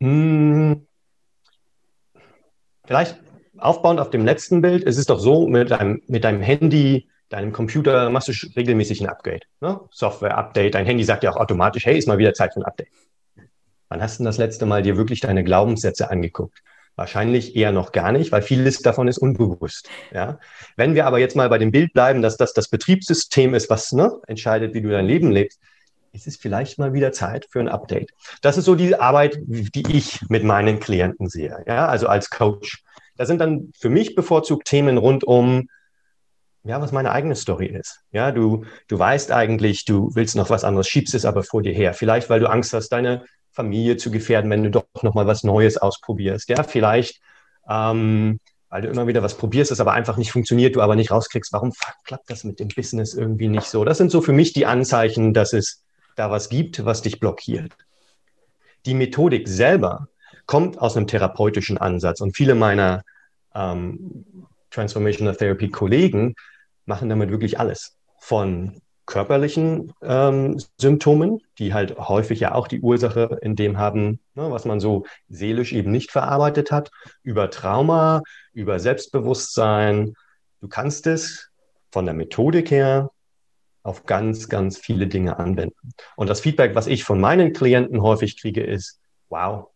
Hm, 0.00 0.84
vielleicht 2.84 3.20
aufbauend 3.56 4.00
auf 4.00 4.10
dem 4.10 4.24
letzten 4.24 4.60
Bild, 4.60 4.84
es 4.84 4.98
ist 4.98 5.10
doch 5.10 5.20
so, 5.20 5.46
mit 5.46 5.70
deinem, 5.70 6.02
mit 6.08 6.24
deinem 6.24 6.42
Handy, 6.42 7.08
deinem 7.28 7.52
Computer 7.52 8.10
machst 8.10 8.26
du 8.26 8.32
regelmäßig 8.56 9.00
ein 9.00 9.08
Upgrade. 9.08 9.46
Ne? 9.60 9.80
Software-Update, 9.92 10.74
dein 10.74 10.86
Handy 10.86 11.04
sagt 11.04 11.22
ja 11.22 11.30
auch 11.30 11.36
automatisch, 11.36 11.86
hey, 11.86 11.96
ist 11.96 12.08
mal 12.08 12.18
wieder 12.18 12.34
Zeit 12.34 12.52
für 12.52 12.60
ein 12.60 12.64
Update. 12.64 12.88
Wann 13.92 14.00
hast 14.00 14.18
du 14.18 14.24
das 14.24 14.38
letzte 14.38 14.64
Mal 14.64 14.80
dir 14.80 14.96
wirklich 14.96 15.20
deine 15.20 15.44
Glaubenssätze 15.44 16.10
angeguckt? 16.10 16.62
Wahrscheinlich 16.96 17.56
eher 17.56 17.72
noch 17.72 17.92
gar 17.92 18.10
nicht, 18.10 18.32
weil 18.32 18.40
vieles 18.40 18.78
davon 18.78 19.06
ist 19.06 19.18
unbewusst. 19.18 19.90
Ja? 20.14 20.38
Wenn 20.76 20.94
wir 20.94 21.04
aber 21.04 21.18
jetzt 21.18 21.36
mal 21.36 21.50
bei 21.50 21.58
dem 21.58 21.72
Bild 21.72 21.92
bleiben, 21.92 22.22
dass 22.22 22.38
das 22.38 22.54
das 22.54 22.68
Betriebssystem 22.68 23.52
ist, 23.52 23.68
was 23.68 23.92
ne, 23.92 24.18
entscheidet, 24.26 24.72
wie 24.72 24.80
du 24.80 24.88
dein 24.88 25.04
Leben 25.04 25.30
lebst, 25.30 25.60
ist 26.12 26.26
es 26.26 26.38
vielleicht 26.38 26.78
mal 26.78 26.94
wieder 26.94 27.12
Zeit 27.12 27.46
für 27.50 27.60
ein 27.60 27.68
Update. 27.68 28.12
Das 28.40 28.56
ist 28.56 28.64
so 28.64 28.76
die 28.76 28.94
Arbeit, 28.94 29.38
die 29.42 29.84
ich 29.94 30.20
mit 30.30 30.42
meinen 30.42 30.80
Klienten 30.80 31.28
sehe, 31.28 31.62
ja? 31.66 31.86
also 31.86 32.06
als 32.06 32.30
Coach. 32.30 32.82
Da 33.18 33.26
sind 33.26 33.42
dann 33.42 33.72
für 33.78 33.90
mich 33.90 34.14
bevorzugt 34.14 34.68
Themen 34.68 34.96
rund 34.96 35.22
um, 35.22 35.68
ja, 36.64 36.80
was 36.80 36.92
meine 36.92 37.12
eigene 37.12 37.36
Story 37.36 37.66
ist. 37.66 38.00
Ja, 38.10 38.32
du, 38.32 38.64
du 38.88 38.98
weißt 38.98 39.32
eigentlich, 39.32 39.84
du 39.84 40.14
willst 40.14 40.34
noch 40.34 40.48
was 40.48 40.64
anderes, 40.64 40.88
schiebst 40.88 41.14
es 41.14 41.26
aber 41.26 41.42
vor 41.42 41.60
dir 41.60 41.74
her. 41.74 41.92
Vielleicht, 41.92 42.30
weil 42.30 42.40
du 42.40 42.48
Angst 42.48 42.72
hast, 42.72 42.88
deine 42.88 43.26
Familie 43.52 43.96
zu 43.96 44.10
gefährden, 44.10 44.50
wenn 44.50 44.62
du 44.64 44.70
doch 44.70 44.86
noch 45.02 45.14
mal 45.14 45.26
was 45.26 45.44
Neues 45.44 45.76
ausprobierst. 45.76 46.48
Ja, 46.48 46.62
vielleicht, 46.62 47.20
ähm, 47.68 48.40
weil 48.68 48.82
du 48.82 48.88
immer 48.88 49.06
wieder 49.06 49.22
was 49.22 49.36
probierst, 49.36 49.70
das 49.70 49.80
aber 49.80 49.92
einfach 49.92 50.16
nicht 50.16 50.32
funktioniert, 50.32 50.76
du 50.76 50.80
aber 50.80 50.96
nicht 50.96 51.10
rauskriegst, 51.10 51.52
warum 51.52 51.72
klappt 52.04 52.30
das 52.30 52.44
mit 52.44 52.58
dem 52.58 52.68
Business 52.68 53.14
irgendwie 53.14 53.48
nicht 53.48 53.66
so? 53.66 53.84
Das 53.84 53.98
sind 53.98 54.10
so 54.10 54.22
für 54.22 54.32
mich 54.32 54.52
die 54.52 54.66
Anzeichen, 54.66 55.34
dass 55.34 55.52
es 55.52 55.82
da 56.16 56.30
was 56.30 56.48
gibt, 56.48 56.84
was 56.84 57.02
dich 57.02 57.20
blockiert. 57.20 57.72
Die 58.86 58.94
Methodik 58.94 59.48
selber 59.48 60.08
kommt 60.46 60.78
aus 60.78 60.96
einem 60.96 61.06
therapeutischen 61.06 61.78
Ansatz 61.78 62.20
und 62.20 62.36
viele 62.36 62.54
meiner 62.54 63.04
ähm, 63.54 64.24
Transformational 64.70 65.36
Therapy 65.36 65.68
Kollegen 65.68 66.34
machen 66.86 67.08
damit 67.08 67.30
wirklich 67.30 67.60
alles. 67.60 67.96
Von 68.18 68.81
körperlichen 69.06 69.92
ähm, 70.02 70.60
Symptomen, 70.78 71.40
die 71.58 71.74
halt 71.74 71.98
häufig 71.98 72.40
ja 72.40 72.54
auch 72.54 72.68
die 72.68 72.80
Ursache 72.80 73.38
in 73.42 73.56
dem 73.56 73.78
haben, 73.78 74.20
ne, 74.34 74.50
was 74.50 74.64
man 74.64 74.80
so 74.80 75.04
seelisch 75.28 75.72
eben 75.72 75.90
nicht 75.90 76.10
verarbeitet 76.10 76.70
hat, 76.70 76.90
über 77.22 77.50
Trauma, 77.50 78.22
über 78.52 78.78
Selbstbewusstsein. 78.78 80.14
Du 80.60 80.68
kannst 80.68 81.06
es 81.06 81.50
von 81.90 82.04
der 82.04 82.14
Methodik 82.14 82.70
her 82.70 83.10
auf 83.82 84.06
ganz, 84.06 84.48
ganz 84.48 84.78
viele 84.78 85.08
Dinge 85.08 85.38
anwenden. 85.38 85.92
Und 86.16 86.30
das 86.30 86.40
Feedback, 86.40 86.74
was 86.74 86.86
ich 86.86 87.04
von 87.04 87.20
meinen 87.20 87.52
Klienten 87.52 88.02
häufig 88.02 88.40
kriege, 88.40 88.62
ist, 88.62 89.00
wow, 89.28 89.68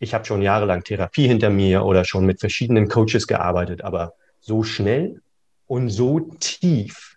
ich 0.00 0.14
habe 0.14 0.24
schon 0.24 0.42
jahrelang 0.42 0.82
Therapie 0.82 1.28
hinter 1.28 1.50
mir 1.50 1.84
oder 1.84 2.04
schon 2.04 2.26
mit 2.26 2.40
verschiedenen 2.40 2.88
Coaches 2.88 3.28
gearbeitet, 3.28 3.82
aber 3.84 4.14
so 4.40 4.64
schnell 4.64 5.22
und 5.66 5.90
so 5.90 6.18
tief 6.40 7.16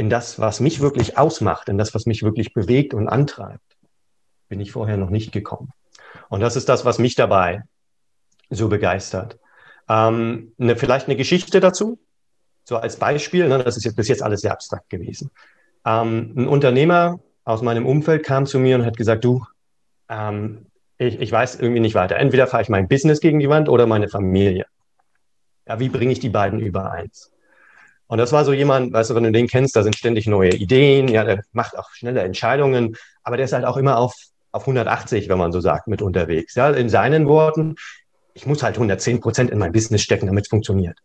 in 0.00 0.08
das, 0.08 0.40
was 0.40 0.60
mich 0.60 0.80
wirklich 0.80 1.18
ausmacht, 1.18 1.68
in 1.68 1.76
das, 1.76 1.94
was 1.94 2.06
mich 2.06 2.22
wirklich 2.22 2.54
bewegt 2.54 2.94
und 2.94 3.06
antreibt, 3.06 3.76
bin 4.48 4.58
ich 4.58 4.72
vorher 4.72 4.96
noch 4.96 5.10
nicht 5.10 5.30
gekommen. 5.30 5.72
Und 6.30 6.40
das 6.40 6.56
ist 6.56 6.70
das, 6.70 6.86
was 6.86 6.98
mich 6.98 7.16
dabei 7.16 7.64
so 8.48 8.68
begeistert. 8.68 9.38
Ähm, 9.90 10.54
eine, 10.58 10.76
vielleicht 10.76 11.06
eine 11.06 11.16
Geschichte 11.16 11.60
dazu, 11.60 11.98
so 12.64 12.78
als 12.78 12.96
Beispiel, 12.96 13.46
ne, 13.46 13.62
das 13.62 13.76
ist 13.76 13.84
jetzt 13.84 13.96
bis 13.96 14.08
jetzt 14.08 14.22
alles 14.22 14.40
sehr 14.40 14.52
abstrakt 14.52 14.88
gewesen. 14.88 15.30
Ähm, 15.84 16.32
ein 16.34 16.48
Unternehmer 16.48 17.20
aus 17.44 17.60
meinem 17.60 17.84
Umfeld 17.84 18.24
kam 18.24 18.46
zu 18.46 18.58
mir 18.58 18.76
und 18.76 18.86
hat 18.86 18.96
gesagt, 18.96 19.22
du, 19.22 19.44
ähm, 20.08 20.64
ich, 20.96 21.20
ich 21.20 21.30
weiß 21.30 21.60
irgendwie 21.60 21.80
nicht 21.80 21.94
weiter. 21.94 22.16
Entweder 22.16 22.46
fahre 22.46 22.62
ich 22.62 22.70
mein 22.70 22.88
Business 22.88 23.20
gegen 23.20 23.38
die 23.38 23.50
Wand 23.50 23.68
oder 23.68 23.86
meine 23.86 24.08
Familie. 24.08 24.64
Ja, 25.68 25.78
wie 25.78 25.90
bringe 25.90 26.12
ich 26.12 26.20
die 26.20 26.30
beiden 26.30 26.58
übereins? 26.58 27.30
Und 28.10 28.18
das 28.18 28.32
war 28.32 28.44
so 28.44 28.52
jemand, 28.52 28.92
weißt 28.92 29.10
du, 29.10 29.14
wenn 29.14 29.22
du 29.22 29.30
den 29.30 29.46
kennst, 29.46 29.76
da 29.76 29.84
sind 29.84 29.94
ständig 29.94 30.26
neue 30.26 30.50
Ideen, 30.50 31.06
ja, 31.06 31.22
der 31.22 31.44
macht 31.52 31.78
auch 31.78 31.90
schnelle 31.92 32.22
Entscheidungen, 32.22 32.96
aber 33.22 33.36
der 33.36 33.44
ist 33.44 33.52
halt 33.52 33.64
auch 33.64 33.76
immer 33.76 33.98
auf, 33.98 34.12
auf 34.50 34.62
180, 34.62 35.28
wenn 35.28 35.38
man 35.38 35.52
so 35.52 35.60
sagt, 35.60 35.86
mit 35.86 36.02
unterwegs. 36.02 36.56
Ja, 36.56 36.70
in 36.70 36.88
seinen 36.88 37.28
Worten, 37.28 37.76
ich 38.34 38.46
muss 38.46 38.64
halt 38.64 38.74
110 38.74 39.20
Prozent 39.20 39.52
in 39.52 39.58
mein 39.58 39.70
Business 39.70 40.02
stecken, 40.02 40.26
damit 40.26 40.46
es 40.46 40.48
funktioniert. 40.48 40.98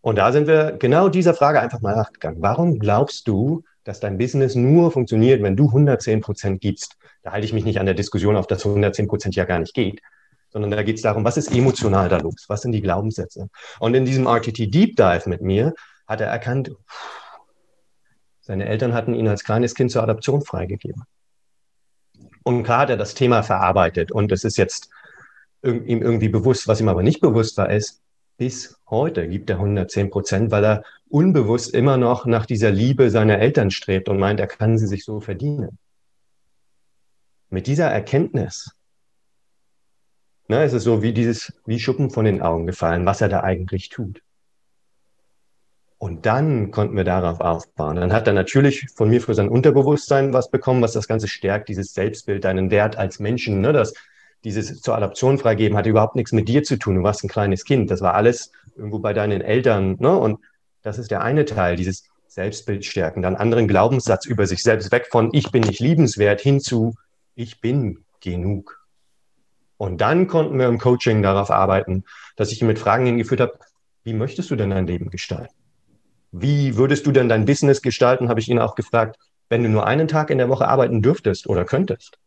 Und 0.00 0.14
da 0.14 0.30
sind 0.30 0.46
wir 0.46 0.76
genau 0.78 1.08
dieser 1.08 1.34
Frage 1.34 1.60
einfach 1.60 1.80
mal 1.80 1.96
nachgegangen. 1.96 2.40
Warum 2.40 2.78
glaubst 2.78 3.26
du, 3.26 3.64
dass 3.82 3.98
dein 3.98 4.16
Business 4.16 4.54
nur 4.54 4.92
funktioniert, 4.92 5.42
wenn 5.42 5.56
du 5.56 5.66
110 5.66 6.20
Prozent 6.20 6.60
gibst? 6.60 6.98
Da 7.24 7.32
halte 7.32 7.46
ich 7.46 7.52
mich 7.52 7.64
nicht 7.64 7.80
an 7.80 7.86
der 7.86 7.96
Diskussion 7.96 8.36
auf, 8.36 8.46
dass 8.46 8.64
110 8.64 9.08
Prozent 9.08 9.34
ja 9.34 9.44
gar 9.44 9.58
nicht 9.58 9.74
geht, 9.74 10.02
sondern 10.50 10.70
da 10.70 10.84
geht 10.84 10.96
es 10.96 11.02
darum, 11.02 11.24
was 11.24 11.36
ist 11.36 11.52
emotional 11.52 12.08
da 12.08 12.18
los? 12.18 12.44
Was 12.46 12.62
sind 12.62 12.70
die 12.70 12.80
Glaubenssätze? 12.80 13.48
Und 13.80 13.94
in 13.94 14.04
diesem 14.04 14.28
RTT 14.28 14.72
Deep 14.72 14.94
Dive 14.94 15.28
mit 15.28 15.42
mir 15.42 15.74
hat 16.08 16.20
er 16.20 16.28
erkannt, 16.28 16.72
seine 18.40 18.66
Eltern 18.66 18.94
hatten 18.94 19.14
ihn 19.14 19.28
als 19.28 19.44
kleines 19.44 19.74
Kind 19.74 19.90
zur 19.90 20.02
Adoption 20.02 20.42
freigegeben. 20.42 21.04
Und 22.42 22.62
klar 22.62 22.80
hat 22.80 22.90
er 22.90 22.96
das 22.96 23.14
Thema 23.14 23.42
verarbeitet 23.42 24.10
und 24.10 24.32
es 24.32 24.42
ist 24.42 24.56
jetzt 24.56 24.88
ihm 25.62 26.02
irgendwie 26.02 26.28
bewusst, 26.28 26.66
was 26.66 26.80
ihm 26.80 26.88
aber 26.88 27.02
nicht 27.02 27.20
bewusst 27.20 27.58
war, 27.58 27.70
ist, 27.70 28.00
bis 28.38 28.80
heute 28.88 29.28
gibt 29.28 29.50
er 29.50 29.56
110 29.56 30.10
Prozent, 30.10 30.50
weil 30.50 30.64
er 30.64 30.84
unbewusst 31.08 31.74
immer 31.74 31.96
noch 31.96 32.24
nach 32.24 32.46
dieser 32.46 32.70
Liebe 32.70 33.10
seiner 33.10 33.38
Eltern 33.38 33.70
strebt 33.70 34.08
und 34.08 34.18
meint, 34.18 34.40
er 34.40 34.46
kann 34.46 34.78
sie 34.78 34.86
sich 34.86 35.04
so 35.04 35.20
verdienen. 35.20 35.78
Mit 37.50 37.66
dieser 37.66 37.88
Erkenntnis 37.90 38.70
ne, 40.46 40.64
ist 40.64 40.72
es 40.72 40.84
so 40.84 41.02
wie 41.02 41.12
dieses, 41.12 41.52
wie 41.66 41.80
Schuppen 41.80 42.10
von 42.10 42.24
den 42.24 42.40
Augen 42.40 42.66
gefallen, 42.66 43.04
was 43.04 43.20
er 43.20 43.28
da 43.28 43.42
eigentlich 43.42 43.88
tut. 43.88 44.22
Und 45.98 46.26
dann 46.26 46.70
konnten 46.70 46.96
wir 46.96 47.04
darauf 47.04 47.40
aufbauen. 47.40 47.96
Dann 47.96 48.12
hat 48.12 48.28
er 48.28 48.32
natürlich 48.32 48.86
von 48.94 49.08
mir 49.08 49.20
für 49.20 49.34
sein 49.34 49.48
Unterbewusstsein 49.48 50.32
was 50.32 50.50
bekommen, 50.50 50.80
was 50.80 50.92
das 50.92 51.08
Ganze 51.08 51.26
stärkt, 51.26 51.68
dieses 51.68 51.92
Selbstbild, 51.92 52.44
deinen 52.44 52.70
Wert 52.70 52.96
als 52.96 53.18
Menschen, 53.18 53.60
ne, 53.60 53.72
das 53.72 53.94
dieses 54.44 54.80
zur 54.80 54.96
Adoption 54.96 55.38
freigeben 55.38 55.76
hatte 55.76 55.90
überhaupt 55.90 56.16
nichts 56.16 56.32
mit 56.32 56.48
dir 56.48 56.62
zu 56.62 56.78
tun. 56.78 56.96
Du 56.96 57.02
warst 57.02 57.24
ein 57.24 57.28
kleines 57.28 57.64
Kind. 57.64 57.90
Das 57.90 58.00
war 58.00 58.14
alles 58.14 58.52
irgendwo 58.76 58.98
bei 58.98 59.12
deinen 59.12 59.40
Eltern. 59.40 59.96
Ne? 59.98 60.16
Und 60.16 60.38
das 60.82 60.98
ist 60.98 61.10
der 61.10 61.22
eine 61.22 61.44
Teil, 61.44 61.76
dieses 61.76 62.04
Selbstbild 62.28 62.84
stärken. 62.84 63.22
Dann 63.22 63.36
anderen 63.36 63.66
Glaubenssatz 63.66 64.26
über 64.26 64.46
sich 64.46 64.62
selbst 64.62 64.92
weg 64.92 65.08
von 65.10 65.30
ich 65.32 65.50
bin 65.50 65.62
nicht 65.62 65.80
liebenswert 65.80 66.40
hin 66.40 66.60
zu 66.60 66.94
ich 67.34 67.60
bin 67.60 68.04
genug. 68.20 68.86
Und 69.76 70.00
dann 70.00 70.26
konnten 70.26 70.58
wir 70.58 70.66
im 70.66 70.78
Coaching 70.78 71.22
darauf 71.22 71.50
arbeiten, 71.50 72.04
dass 72.36 72.50
ich 72.50 72.60
ihn 72.60 72.66
mit 72.66 72.78
Fragen 72.78 73.06
hingeführt 73.06 73.40
habe, 73.40 73.58
wie 74.02 74.12
möchtest 74.12 74.50
du 74.50 74.56
denn 74.56 74.70
dein 74.70 74.86
Leben 74.86 75.10
gestalten? 75.10 75.54
Wie 76.32 76.76
würdest 76.76 77.06
du 77.06 77.12
denn 77.12 77.28
dein 77.28 77.44
Business 77.44 77.82
gestalten, 77.82 78.28
habe 78.28 78.40
ich 78.40 78.48
ihn 78.48 78.58
auch 78.58 78.74
gefragt, 78.74 79.18
wenn 79.48 79.62
du 79.62 79.68
nur 79.68 79.86
einen 79.86 80.08
Tag 80.08 80.30
in 80.30 80.38
der 80.38 80.48
Woche 80.48 80.68
arbeiten 80.68 81.02
dürftest 81.02 81.46
oder 81.46 81.64
könntest. 81.64 82.18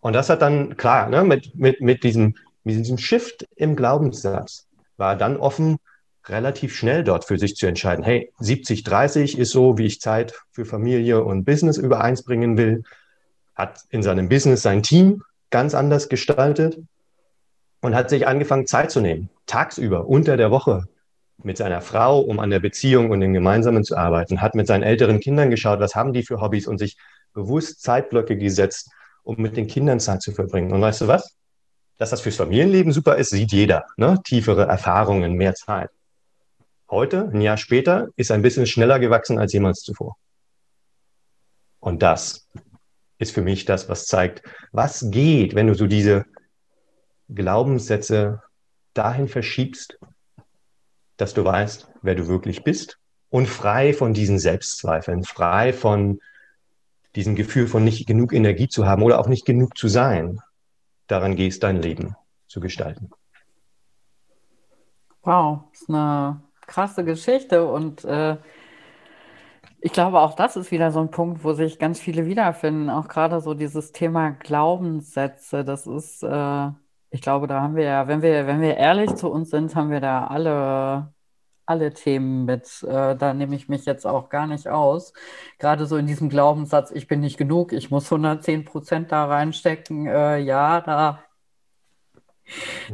Und 0.00 0.14
das 0.14 0.28
hat 0.30 0.42
dann, 0.42 0.76
klar, 0.76 1.08
ne, 1.08 1.24
mit, 1.24 1.54
mit, 1.54 1.80
mit, 1.80 2.04
diesem, 2.04 2.36
mit 2.62 2.76
diesem 2.76 2.98
Shift 2.98 3.46
im 3.56 3.76
Glaubenssatz 3.76 4.66
war 4.96 5.16
dann 5.16 5.36
offen, 5.36 5.78
relativ 6.26 6.74
schnell 6.74 7.04
dort 7.04 7.24
für 7.24 7.38
sich 7.38 7.56
zu 7.56 7.66
entscheiden, 7.66 8.04
hey, 8.04 8.32
70, 8.38 8.84
30 8.84 9.38
ist 9.38 9.50
so, 9.50 9.76
wie 9.76 9.86
ich 9.86 10.00
Zeit 10.00 10.34
für 10.50 10.64
Familie 10.64 11.22
und 11.22 11.44
Business 11.44 11.76
übereins 11.76 12.22
bringen 12.22 12.56
will, 12.56 12.84
hat 13.54 13.80
in 13.90 14.02
seinem 14.02 14.28
Business 14.28 14.62
sein 14.62 14.82
Team 14.82 15.22
ganz 15.50 15.74
anders 15.74 16.08
gestaltet 16.08 16.78
und 17.80 17.94
hat 17.94 18.08
sich 18.08 18.26
angefangen, 18.26 18.66
Zeit 18.66 18.90
zu 18.90 19.00
nehmen, 19.00 19.28
tagsüber, 19.46 20.06
unter 20.06 20.36
der 20.36 20.50
Woche, 20.50 20.88
mit 21.42 21.56
seiner 21.58 21.80
Frau, 21.80 22.20
um 22.20 22.38
an 22.40 22.50
der 22.50 22.60
Beziehung 22.60 23.10
und 23.10 23.20
dem 23.20 23.34
Gemeinsamen 23.34 23.84
zu 23.84 23.96
arbeiten, 23.96 24.40
hat 24.40 24.54
mit 24.54 24.66
seinen 24.66 24.82
älteren 24.82 25.20
Kindern 25.20 25.50
geschaut, 25.50 25.80
was 25.80 25.94
haben 25.94 26.12
die 26.12 26.22
für 26.22 26.40
Hobbys 26.40 26.66
und 26.66 26.78
sich 26.78 26.96
bewusst 27.32 27.82
Zeitblöcke 27.82 28.36
gesetzt, 28.36 28.90
um 29.22 29.36
mit 29.40 29.56
den 29.56 29.66
Kindern 29.66 30.00
Zeit 30.00 30.22
zu 30.22 30.32
verbringen. 30.32 30.72
Und 30.72 30.80
weißt 30.80 31.02
du 31.02 31.08
was? 31.08 31.36
Dass 31.98 32.10
das 32.10 32.20
fürs 32.20 32.36
Familienleben 32.36 32.92
super 32.92 33.16
ist, 33.16 33.30
sieht 33.30 33.52
jeder. 33.52 33.84
Ne? 33.96 34.20
Tiefere 34.24 34.64
Erfahrungen, 34.64 35.34
mehr 35.34 35.54
Zeit. 35.54 35.90
Heute, 36.90 37.30
ein 37.32 37.40
Jahr 37.40 37.56
später, 37.56 38.08
ist 38.16 38.30
ein 38.30 38.42
bisschen 38.42 38.66
schneller 38.66 38.98
gewachsen 38.98 39.38
als 39.38 39.52
jemals 39.52 39.80
zuvor. 39.80 40.16
Und 41.80 42.02
das 42.02 42.48
ist 43.18 43.32
für 43.32 43.42
mich 43.42 43.64
das, 43.64 43.88
was 43.88 44.06
zeigt, 44.06 44.42
was 44.72 45.10
geht, 45.10 45.54
wenn 45.54 45.66
du 45.66 45.74
so 45.74 45.86
diese 45.86 46.24
Glaubenssätze 47.28 48.42
dahin 48.92 49.28
verschiebst, 49.28 49.98
dass 51.16 51.34
du 51.34 51.44
weißt, 51.44 51.88
wer 52.02 52.14
du 52.14 52.28
wirklich 52.28 52.64
bist 52.64 52.98
und 53.30 53.48
frei 53.48 53.92
von 53.92 54.14
diesen 54.14 54.38
Selbstzweifeln, 54.38 55.24
frei 55.24 55.72
von 55.72 56.20
diesem 57.14 57.36
Gefühl 57.36 57.66
von 57.66 57.84
nicht 57.84 58.06
genug 58.06 58.32
Energie 58.32 58.68
zu 58.68 58.86
haben 58.86 59.02
oder 59.02 59.18
auch 59.20 59.28
nicht 59.28 59.46
genug 59.46 59.76
zu 59.76 59.88
sein, 59.88 60.40
daran 61.06 61.36
gehst, 61.36 61.62
dein 61.62 61.76
Leben 61.76 62.16
zu 62.48 62.60
gestalten. 62.60 63.10
Wow, 65.22 65.60
das 65.72 65.82
ist 65.82 65.88
eine 65.90 66.42
krasse 66.66 67.04
Geschichte 67.04 67.66
und 67.66 68.04
äh, 68.04 68.36
ich 69.80 69.92
glaube, 69.92 70.20
auch 70.20 70.34
das 70.34 70.56
ist 70.56 70.70
wieder 70.70 70.92
so 70.92 71.00
ein 71.00 71.10
Punkt, 71.10 71.44
wo 71.44 71.52
sich 71.52 71.78
ganz 71.78 72.00
viele 72.00 72.24
wiederfinden. 72.24 72.88
Auch 72.88 73.06
gerade 73.06 73.40
so 73.40 73.52
dieses 73.52 73.92
Thema 73.92 74.30
Glaubenssätze. 74.30 75.62
Das 75.62 75.86
ist, 75.86 76.22
äh, 76.22 76.70
ich 77.14 77.20
glaube, 77.22 77.46
da 77.46 77.60
haben 77.60 77.76
wir 77.76 77.84
ja, 77.84 78.08
wenn 78.08 78.22
wir, 78.22 78.48
wenn 78.48 78.60
wir 78.60 78.76
ehrlich 78.76 79.14
zu 79.14 79.30
uns 79.30 79.50
sind, 79.50 79.76
haben 79.76 79.90
wir 79.90 80.00
da 80.00 80.26
alle 80.26 81.14
alle 81.64 81.94
Themen 81.94 82.44
mit. 82.44 82.82
Äh, 82.82 83.16
da 83.16 83.32
nehme 83.34 83.54
ich 83.54 83.68
mich 83.68 83.84
jetzt 83.86 84.04
auch 84.04 84.28
gar 84.28 84.46
nicht 84.48 84.68
aus. 84.68 85.12
Gerade 85.58 85.86
so 85.86 85.96
in 85.96 86.06
diesem 86.06 86.28
Glaubenssatz, 86.28 86.90
ich 86.90 87.06
bin 87.06 87.20
nicht 87.20 87.38
genug, 87.38 87.72
ich 87.72 87.90
muss 87.90 88.12
110 88.12 88.64
Prozent 88.64 89.12
da 89.12 89.26
reinstecken. 89.26 90.06
Äh, 90.06 90.38
ja, 90.40 90.80
da, 90.80 91.22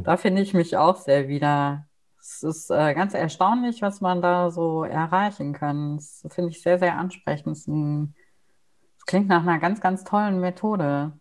da 0.04 0.16
finde 0.18 0.42
ich 0.42 0.52
mich 0.54 0.76
auch 0.76 0.96
sehr 0.96 1.28
wieder. 1.28 1.86
Es 2.20 2.42
ist 2.42 2.70
äh, 2.70 2.94
ganz 2.94 3.14
erstaunlich, 3.14 3.80
was 3.80 4.02
man 4.02 4.20
da 4.20 4.50
so 4.50 4.84
erreichen 4.84 5.54
kann. 5.54 5.96
Das 5.96 6.26
finde 6.28 6.50
ich 6.50 6.62
sehr, 6.62 6.78
sehr 6.78 6.98
ansprechend. 6.98 7.56
Es 7.56 9.06
klingt 9.06 9.28
nach 9.28 9.42
einer 9.42 9.58
ganz, 9.58 9.80
ganz 9.80 10.04
tollen 10.04 10.40
Methode. 10.40 11.12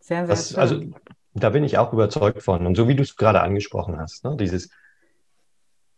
Sehr, 0.00 0.26
sehr 0.26 0.26
das, 0.26 0.54
Also 0.54 0.80
da 1.42 1.50
bin 1.50 1.64
ich 1.64 1.78
auch 1.78 1.92
überzeugt 1.92 2.42
von. 2.42 2.66
Und 2.66 2.76
so 2.76 2.88
wie 2.88 2.94
du 2.94 3.02
es 3.02 3.16
gerade 3.16 3.40
angesprochen 3.40 3.98
hast, 3.98 4.24
ne, 4.24 4.36
dieses 4.38 4.70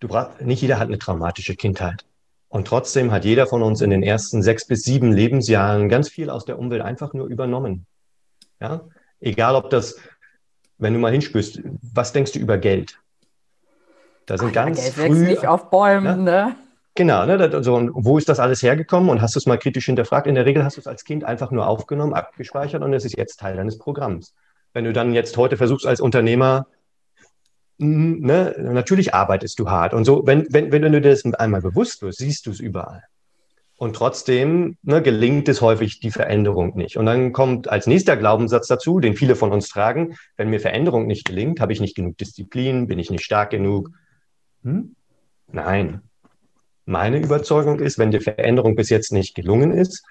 du 0.01 0.09
brauchst, 0.09 0.41
nicht 0.41 0.63
jeder 0.63 0.79
hat 0.79 0.89
eine 0.89 0.99
traumatische 0.99 1.55
Kindheit. 1.55 2.05
Und 2.49 2.67
trotzdem 2.67 3.13
hat 3.13 3.25
jeder 3.25 3.47
von 3.47 3.63
uns 3.63 3.81
in 3.81 3.91
den 3.91 4.03
ersten 4.03 4.43
sechs 4.43 4.67
bis 4.67 4.83
sieben 4.83 5.13
Lebensjahren 5.13 5.89
ganz 5.89 6.09
viel 6.09 6.31
aus 6.31 6.45
der 6.45 6.59
Umwelt 6.59 6.83
einfach 6.83 7.13
nur 7.13 7.29
übernommen. 7.29 7.87
Ja? 8.61 8.81
Egal 9.21 9.55
ob 9.55 9.71
das, 9.71 9.97
wenn 10.79 10.95
du 10.95 10.99
mal 10.99 11.13
hinspürst, 11.13 11.61
was 11.81 12.13
denkst 12.13 12.33
du 12.33 12.41
über 12.41 12.59
Geld? 12.59 12.99
Da 14.27 14.37
sind 14.37 14.49
Ach, 14.49 14.65
ganz 14.65 14.79
ja, 14.79 14.83
Geld 14.83 14.95
früh, 14.95 15.03
wächst 15.03 15.21
nicht 15.21 15.47
auf 15.47 15.71
Bäumen, 15.71 16.27
ja? 16.27 16.47
ne? 16.47 16.57
Genau, 16.97 17.25
ne? 17.25 17.63
so, 17.63 17.77
und 17.77 17.93
wo 17.95 18.19
ist 18.19 18.29
das 18.29 18.41
alles 18.41 18.63
hergekommen 18.63 19.11
und 19.11 19.23
hast 19.23 19.37
du 19.37 19.39
es 19.39 19.47
mal 19.47 19.59
kritisch 19.59 19.87
hinterfragt? 19.87 20.27
In 20.27 20.35
der 20.35 20.45
Regel 20.45 20.65
hast 20.65 20.77
du 20.77 20.81
es 20.81 20.89
als 20.89 21.05
Kind 21.05 21.23
einfach 21.23 21.53
nur 21.53 21.69
aufgenommen, 21.69 22.15
abgespeichert 22.15 22.83
und 22.83 22.93
es 22.93 23.05
ist 23.05 23.17
jetzt 23.17 23.39
Teil 23.39 23.57
deines 23.57 23.79
Programms. 23.79 24.35
Wenn 24.73 24.85
du 24.85 24.93
dann 24.93 25.13
jetzt 25.13 25.37
heute 25.37 25.57
versuchst, 25.57 25.87
als 25.87 26.01
Unternehmer 26.01 26.67
ne, 27.81 28.55
natürlich 28.59 29.15
arbeitest 29.15 29.59
du 29.59 29.71
hart. 29.71 29.95
Und 29.95 30.05
so, 30.05 30.27
wenn, 30.27 30.47
wenn, 30.51 30.71
wenn 30.71 30.83
du 30.83 30.91
dir 30.91 31.11
das 31.11 31.25
einmal 31.35 31.63
bewusst 31.63 32.03
wirst, 32.03 32.19
siehst 32.19 32.47
du 32.47 32.51
es 32.51 32.61
überall. 32.61 33.03
Und 33.77 33.97
trotzdem 33.97 34.77
ne, 34.83 35.01
gelingt 35.01 35.49
es 35.49 35.63
häufig 35.63 36.01
die 36.01 36.11
Veränderung 36.11 36.77
nicht. 36.77 36.99
Und 36.99 37.07
dann 37.07 37.33
kommt 37.33 37.69
als 37.71 37.87
nächster 37.87 38.17
Glaubenssatz 38.17 38.67
dazu, 38.67 39.01
den 39.01 39.15
viele 39.15 39.37
von 39.37 39.53
uns 39.53 39.71
tragen, 39.71 40.17
wenn 40.37 40.51
mir 40.51 40.61
Veränderung 40.61 41.07
nicht 41.07 41.25
gelingt, 41.25 41.61
habe 41.61 41.73
ich 41.73 41.81
nicht 41.81 41.97
genug 41.97 42.19
Disziplin, 42.19 42.87
bin 42.87 42.99
ich 42.99 43.11
nicht 43.11 43.25
stark 43.25 43.51
genug. 43.51 43.91
Hm? 44.63 44.95
Nein. 45.51 46.03
Meine 46.85 47.19
Überzeugung 47.19 47.81
ist, 47.81 47.99
wenn 47.99 48.11
dir 48.11 48.21
Veränderung 48.21 48.77
bis 48.77 48.91
jetzt 48.91 49.13
nicht 49.13 49.35
gelungen 49.35 49.73
ist, 49.73 50.05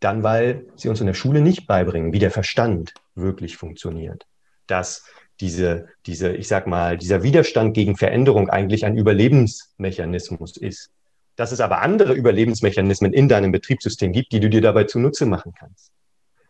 dann 0.00 0.22
weil 0.22 0.66
sie 0.76 0.88
uns 0.88 1.00
in 1.00 1.06
der 1.06 1.14
Schule 1.14 1.42
nicht 1.42 1.66
beibringen, 1.66 2.14
wie 2.14 2.18
der 2.18 2.30
Verstand 2.30 2.94
wirklich 3.16 3.56
funktioniert. 3.56 4.26
Dass 4.66 5.04
diese, 5.40 5.88
diese, 6.06 6.32
ich 6.32 6.48
sag 6.48 6.66
mal, 6.66 6.96
dieser 6.96 7.22
Widerstand 7.22 7.74
gegen 7.74 7.96
Veränderung 7.96 8.48
eigentlich 8.48 8.84
ein 8.84 8.96
Überlebensmechanismus 8.96 10.56
ist. 10.56 10.90
Dass 11.36 11.52
es 11.52 11.60
aber 11.60 11.82
andere 11.82 12.14
Überlebensmechanismen 12.14 13.12
in 13.12 13.28
deinem 13.28 13.52
Betriebssystem 13.52 14.12
gibt, 14.12 14.32
die 14.32 14.40
du 14.40 14.48
dir 14.48 14.62
dabei 14.62 14.84
zunutze 14.84 15.26
machen 15.26 15.52
kannst. 15.58 15.90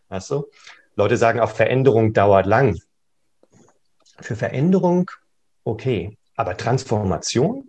Weißt 0.08 0.30
du? 0.30 0.46
Leute 0.94 1.16
sagen 1.16 1.40
auch, 1.40 1.50
Veränderung 1.50 2.12
dauert 2.12 2.46
lang. 2.46 2.78
Für 4.20 4.36
Veränderung, 4.36 5.10
okay. 5.64 6.16
Aber 6.36 6.56
Transformation 6.56 7.68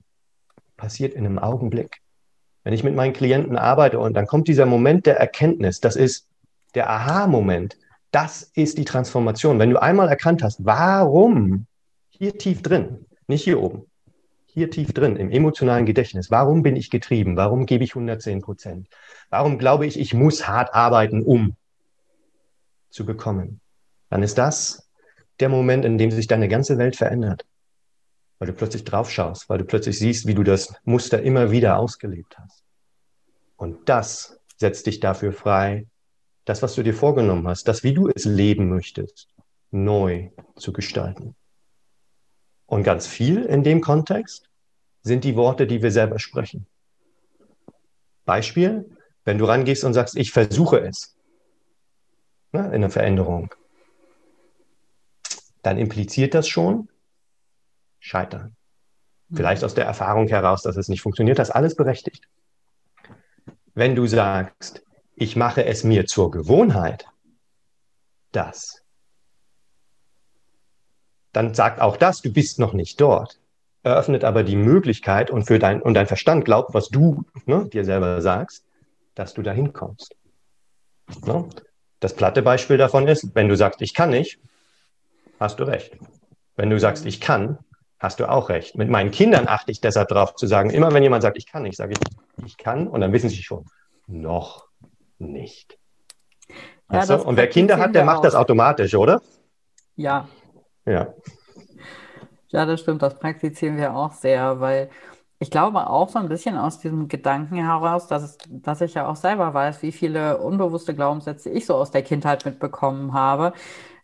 passiert 0.77 1.13
in 1.13 1.25
einem 1.25 1.39
Augenblick. 1.39 2.01
Wenn 2.63 2.73
ich 2.73 2.83
mit 2.83 2.95
meinen 2.95 3.13
Klienten 3.13 3.57
arbeite 3.57 3.97
und 3.97 4.13
dann 4.13 4.27
kommt 4.27 4.47
dieser 4.47 4.65
Moment 4.65 5.05
der 5.05 5.17
Erkenntnis, 5.17 5.79
das 5.79 5.95
ist 5.95 6.27
der 6.75 6.89
Aha-Moment, 6.89 7.77
das 8.11 8.43
ist 8.53 8.77
die 8.77 8.85
Transformation. 8.85 9.59
Wenn 9.59 9.69
du 9.69 9.81
einmal 9.81 10.07
erkannt 10.09 10.43
hast, 10.43 10.63
warum 10.65 11.67
hier 12.09 12.37
tief 12.37 12.61
drin, 12.61 13.05
nicht 13.27 13.43
hier 13.43 13.61
oben, 13.61 13.85
hier 14.45 14.71
tief 14.71 14.93
drin, 14.93 15.17
im 15.17 15.29
emotionalen 15.29 15.85
Gedächtnis, 15.85 16.31
warum 16.31 16.63
bin 16.63 16.75
ich 16.75 16.89
getrieben? 16.89 17.37
Warum 17.37 17.65
gebe 17.65 17.83
ich 17.83 17.91
110 17.91 18.41
Prozent? 18.41 18.87
Warum 19.29 19.57
glaube 19.57 19.85
ich, 19.85 19.99
ich 19.99 20.13
muss 20.13 20.47
hart 20.47 20.73
arbeiten, 20.73 21.21
um 21.21 21.55
zu 22.89 23.05
bekommen? 23.05 23.59
Dann 24.09 24.23
ist 24.23 24.37
das 24.37 24.89
der 25.39 25.49
Moment, 25.49 25.85
in 25.85 25.97
dem 25.97 26.11
sich 26.11 26.27
deine 26.27 26.47
ganze 26.47 26.77
Welt 26.77 26.95
verändert. 26.95 27.45
Weil 28.39 28.47
du 28.47 28.53
plötzlich 28.53 28.83
drauf 28.83 29.11
schaust, 29.11 29.49
weil 29.49 29.59
du 29.59 29.65
plötzlich 29.65 29.99
siehst, 29.99 30.25
wie 30.27 30.33
du 30.33 30.43
das 30.43 30.73
Muster 30.83 31.21
immer 31.21 31.51
wieder 31.51 31.77
ausgelebt 31.77 32.37
hast. 32.39 32.63
Und 33.57 33.89
das 33.89 34.39
setzt 34.57 34.85
dich 34.87 34.99
dafür 34.99 35.33
frei, 35.33 35.85
das, 36.47 36.61
was 36.61 36.75
du 36.75 36.83
dir 36.83 36.93
vorgenommen 36.93 37.45
hast, 37.45 37.67
das, 37.67 37.83
wie 37.83 37.93
du 37.93 38.07
es 38.07 38.23
leben 38.23 38.69
möchtest, 38.69 39.27
neu 39.69 40.29
zu 40.55 40.71
gestalten. 40.71 41.35
Und 42.65 42.83
ganz 42.83 43.05
viel 43.05 43.43
in 43.43 43.63
dem 43.63 43.81
Kontext 43.81 44.49
sind 45.01 45.25
die 45.25 45.35
Worte, 45.35 45.67
die 45.67 45.81
wir 45.81 45.91
selber 45.91 46.19
sprechen. 46.19 46.65
Beispiel, 48.23 48.89
wenn 49.25 49.37
du 49.37 49.43
rangehst 49.43 49.83
und 49.83 49.93
sagst, 49.93 50.15
ich 50.15 50.31
versuche 50.31 50.79
es 50.79 51.17
ne, 52.53 52.73
in 52.73 52.79
der 52.79 52.89
Veränderung, 52.89 53.53
dann 55.63 55.77
impliziert 55.77 56.33
das 56.33 56.47
schon 56.47 56.87
Scheitern. 57.99 58.55
Vielleicht 59.33 59.65
aus 59.65 59.73
der 59.73 59.83
Erfahrung 59.83 60.29
heraus, 60.29 60.61
dass 60.61 60.77
es 60.77 60.87
nicht 60.87 61.01
funktioniert, 61.01 61.39
das 61.39 61.49
ist 61.49 61.55
alles 61.55 61.75
berechtigt. 61.75 62.29
Wenn 63.73 63.95
du 63.95 64.07
sagst, 64.07 64.86
ich 65.17 65.35
mache 65.35 65.65
es 65.65 65.83
mir 65.83 66.05
zur 66.05 66.31
Gewohnheit, 66.31 67.07
das 68.31 68.87
dann 71.37 71.53
sagt 71.53 71.81
auch 71.81 71.97
das, 71.97 72.23
du 72.23 72.33
bist 72.33 72.57
noch 72.57 72.73
nicht 72.73 72.99
dort. 72.99 73.39
Eröffnet 73.83 74.23
aber 74.23 74.41
die 74.41 74.55
Möglichkeit 74.55 75.29
und 75.29 75.43
für 75.43 75.59
dein, 75.59 75.83
und 75.83 75.93
dein 75.93 76.07
Verstand 76.07 76.45
glaubt, 76.45 76.73
was 76.73 76.89
du 76.89 77.25
ne, 77.45 77.69
dir 77.71 77.85
selber 77.85 78.21
sagst, 78.23 78.65
dass 79.13 79.35
du 79.35 79.43
dahin 79.43 79.71
kommst. 79.71 80.15
Ne? 81.27 81.47
Das 81.99 82.15
platte 82.15 82.41
Beispiel 82.41 82.77
davon 82.77 83.07
ist, 83.07 83.35
wenn 83.35 83.49
du 83.49 83.55
sagst, 83.55 83.83
ich 83.83 83.93
kann 83.93 84.09
nicht, 84.09 84.39
hast 85.39 85.59
du 85.59 85.63
recht. 85.63 85.95
Wenn 86.55 86.71
du 86.71 86.79
sagst, 86.79 87.05
ich 87.05 87.21
kann, 87.21 87.59
hast 87.99 88.19
du 88.19 88.27
auch 88.27 88.49
recht. 88.49 88.75
Mit 88.75 88.89
meinen 88.89 89.11
Kindern 89.11 89.47
achte 89.47 89.71
ich 89.71 89.79
deshalb 89.79 90.09
darauf 90.09 90.33
zu 90.33 90.47
sagen, 90.47 90.71
immer 90.71 90.91
wenn 90.91 91.03
jemand 91.03 91.21
sagt, 91.21 91.37
ich 91.37 91.45
kann 91.45 91.61
nicht, 91.61 91.77
sage 91.77 91.93
ich, 91.93 92.45
ich 92.47 92.57
kann, 92.57 92.87
und 92.87 93.01
dann 93.01 93.13
wissen 93.13 93.29
sie 93.29 93.43
schon, 93.43 93.65
noch 94.07 94.66
nicht. 95.19 95.77
Ja, 96.91 97.05
du? 97.05 97.21
Und 97.21 97.37
wer 97.37 97.47
Kinder 97.47 97.77
hat, 97.77 97.95
der 97.95 98.05
macht 98.05 98.19
auch. 98.19 98.23
das 98.23 98.35
automatisch, 98.35 98.95
oder? 98.95 99.21
Ja, 99.95 100.27
ja. 100.85 101.13
Ja, 102.49 102.65
das 102.65 102.79
stimmt, 102.79 103.01
das 103.01 103.19
praktizieren 103.19 103.77
wir 103.77 103.93
auch 103.93 104.13
sehr, 104.13 104.61
weil 104.61 104.89
ich 105.39 105.51
glaube 105.51 105.87
auch 105.87 106.09
so 106.09 106.17
ein 106.17 106.29
bisschen 106.29 106.57
aus 106.57 106.79
diesem 106.79 107.07
Gedanken 107.07 107.55
heraus, 107.55 108.07
dass, 108.07 108.23
es, 108.23 108.37
dass 108.49 108.81
ich 108.81 108.93
ja 108.93 109.07
auch 109.07 109.17
selber 109.17 109.53
weiß, 109.53 109.83
wie 109.83 109.91
viele 109.91 110.37
unbewusste 110.37 110.95
Glaubenssätze 110.95 111.49
ich 111.49 111.65
so 111.65 111.75
aus 111.75 111.91
der 111.91 112.03
Kindheit 112.03 112.45
mitbekommen 112.45 113.13
habe, 113.13 113.53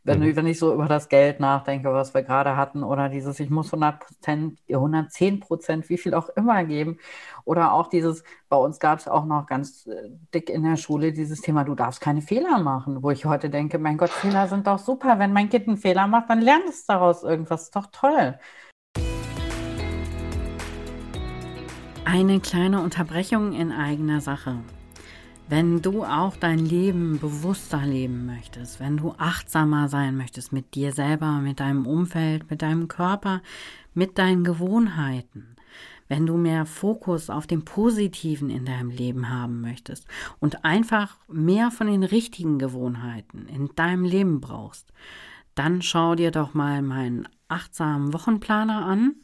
wenn, 0.03 0.19
mhm. 0.19 0.35
wenn 0.35 0.47
ich 0.47 0.59
so 0.59 0.73
über 0.73 0.87
das 0.87 1.07
Geld 1.09 1.39
nachdenke, 1.39 1.93
was 1.93 2.13
wir 2.13 2.23
gerade 2.23 2.57
hatten, 2.57 2.83
oder 2.83 3.09
dieses, 3.09 3.39
ich 3.39 3.49
muss 3.49 3.67
100 3.67 3.99
Prozent, 3.99 4.59
110 4.69 5.39
Prozent, 5.39 5.89
wie 5.89 5.97
viel 5.97 6.13
auch 6.13 6.29
immer 6.29 6.63
geben. 6.65 6.97
Oder 7.45 7.73
auch 7.73 7.87
dieses, 7.87 8.23
bei 8.49 8.57
uns 8.57 8.79
gab 8.79 8.99
es 8.99 9.07
auch 9.07 9.25
noch 9.25 9.45
ganz 9.45 9.87
äh, 9.87 10.09
dick 10.33 10.49
in 10.49 10.63
der 10.63 10.77
Schule 10.77 11.13
dieses 11.13 11.41
Thema, 11.41 11.63
du 11.63 11.75
darfst 11.75 12.01
keine 12.01 12.21
Fehler 12.21 12.59
machen, 12.59 13.01
wo 13.01 13.11
ich 13.11 13.25
heute 13.25 13.49
denke, 13.49 13.79
mein 13.79 13.97
Gott, 13.97 14.09
Fehler 14.09 14.47
sind 14.47 14.67
doch 14.67 14.79
super. 14.79 15.19
Wenn 15.19 15.33
mein 15.33 15.49
Kind 15.49 15.67
einen 15.67 15.77
Fehler 15.77 16.07
macht, 16.07 16.29
dann 16.29 16.41
lernt 16.41 16.67
es 16.67 16.85
daraus 16.85 17.23
irgendwas. 17.23 17.63
Ist 17.63 17.75
doch 17.75 17.87
toll. 17.91 18.37
Eine 22.05 22.39
kleine 22.41 22.81
Unterbrechung 22.81 23.53
in 23.53 23.71
eigener 23.71 24.19
Sache. 24.19 24.57
Wenn 25.49 25.81
du 25.81 26.03
auch 26.03 26.37
dein 26.37 26.59
Leben 26.59 27.19
bewusster 27.19 27.85
leben 27.85 28.25
möchtest, 28.25 28.79
wenn 28.79 28.97
du 28.97 29.13
achtsamer 29.17 29.89
sein 29.89 30.15
möchtest 30.15 30.53
mit 30.53 30.73
dir 30.73 30.93
selber, 30.93 31.39
mit 31.39 31.59
deinem 31.59 31.85
Umfeld, 31.85 32.49
mit 32.49 32.61
deinem 32.61 32.87
Körper, 32.87 33.41
mit 33.93 34.17
deinen 34.17 34.45
Gewohnheiten, 34.45 35.55
wenn 36.07 36.25
du 36.25 36.37
mehr 36.37 36.65
Fokus 36.65 37.29
auf 37.29 37.45
dem 37.45 37.65
Positiven 37.65 38.49
in 38.49 38.65
deinem 38.65 38.89
Leben 38.89 39.29
haben 39.29 39.61
möchtest 39.61 40.07
und 40.39 40.63
einfach 40.63 41.17
mehr 41.27 41.71
von 41.71 41.87
den 41.87 42.03
richtigen 42.03 42.57
Gewohnheiten 42.57 43.47
in 43.47 43.69
deinem 43.75 44.05
Leben 44.05 44.39
brauchst, 44.39 44.93
dann 45.55 45.81
schau 45.81 46.15
dir 46.15 46.31
doch 46.31 46.53
mal 46.53 46.81
meinen 46.81 47.27
achtsamen 47.49 48.13
Wochenplaner 48.13 48.85
an. 48.85 49.15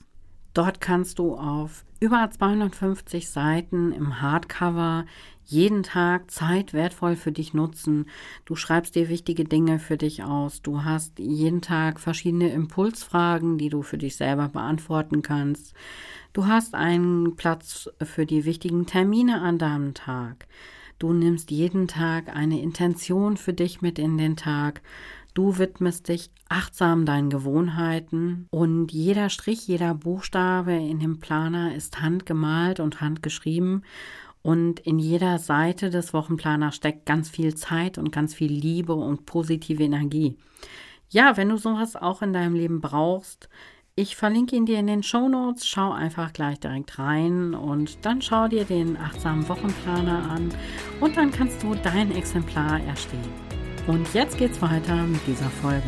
Dort 0.59 0.81
kannst 0.81 1.19
du 1.19 1.35
auf 1.35 1.85
über 2.01 2.29
250 2.29 3.29
Seiten 3.29 3.93
im 3.93 4.21
Hardcover 4.21 5.05
jeden 5.45 5.83
Tag 5.83 6.29
Zeit 6.29 6.73
wertvoll 6.73 7.15
für 7.15 7.31
dich 7.31 7.53
nutzen. 7.53 8.07
Du 8.43 8.57
schreibst 8.57 8.95
dir 8.95 9.07
wichtige 9.07 9.45
Dinge 9.45 9.79
für 9.79 9.95
dich 9.95 10.21
aus. 10.21 10.61
Du 10.61 10.83
hast 10.83 11.17
jeden 11.17 11.61
Tag 11.61 12.01
verschiedene 12.01 12.51
Impulsfragen, 12.51 13.57
die 13.57 13.69
du 13.69 13.83
für 13.83 13.97
dich 13.97 14.17
selber 14.17 14.49
beantworten 14.49 15.21
kannst. 15.21 15.73
Du 16.33 16.45
hast 16.45 16.75
einen 16.75 17.37
Platz 17.37 17.89
für 18.03 18.25
die 18.25 18.43
wichtigen 18.43 18.85
Termine 18.85 19.39
an 19.39 19.59
deinem 19.59 19.93
Tag. 19.93 20.45
Du 20.99 21.13
nimmst 21.13 21.51
jeden 21.51 21.87
Tag 21.87 22.35
eine 22.35 22.61
Intention 22.61 23.37
für 23.37 23.53
dich 23.53 23.81
mit 23.81 23.97
in 23.97 24.17
den 24.17 24.35
Tag. 24.35 24.81
Du 25.39 25.57
widmest 25.57 26.09
dich 26.09 26.31
achtsam 26.49 27.05
deinen 27.05 27.29
Gewohnheiten 27.29 28.49
und 28.51 28.91
jeder 28.91 29.29
Strich, 29.29 29.69
jeder 29.69 29.93
Buchstabe 29.93 30.73
in 30.73 30.99
dem 30.99 31.21
Planer 31.21 31.73
ist 31.73 32.01
handgemalt 32.01 32.81
und 32.81 32.99
handgeschrieben 32.99 33.85
und 34.41 34.81
in 34.81 34.99
jeder 34.99 35.39
Seite 35.39 35.91
des 35.91 36.13
Wochenplaners 36.13 36.75
steckt 36.75 37.05
ganz 37.05 37.29
viel 37.29 37.55
Zeit 37.55 37.97
und 37.97 38.11
ganz 38.11 38.33
viel 38.33 38.51
Liebe 38.51 38.93
und 38.93 39.25
positive 39.25 39.81
Energie. 39.81 40.35
Ja, 41.07 41.37
wenn 41.37 41.47
du 41.47 41.55
sowas 41.55 41.95
auch 41.95 42.21
in 42.21 42.33
deinem 42.33 42.55
Leben 42.55 42.81
brauchst, 42.81 43.47
ich 43.95 44.17
verlinke 44.17 44.57
ihn 44.57 44.65
dir 44.65 44.77
in 44.77 44.87
den 44.87 45.03
Show 45.03 45.29
Notes. 45.29 45.65
Schau 45.65 45.93
einfach 45.93 46.33
gleich 46.33 46.59
direkt 46.59 46.99
rein 46.99 47.53
und 47.53 48.05
dann 48.05 48.21
schau 48.21 48.49
dir 48.49 48.65
den 48.65 48.97
achtsamen 48.97 49.47
Wochenplaner 49.47 50.31
an 50.31 50.49
und 50.99 51.15
dann 51.15 51.31
kannst 51.31 51.63
du 51.63 51.75
dein 51.75 52.13
Exemplar 52.13 52.81
erstehen. 52.81 53.58
Und 53.89 54.13
jetzt 54.13 54.37
geht's 54.37 54.61
weiter 54.61 54.93
mit 54.93 55.25
dieser 55.25 55.49
Folge. 55.49 55.87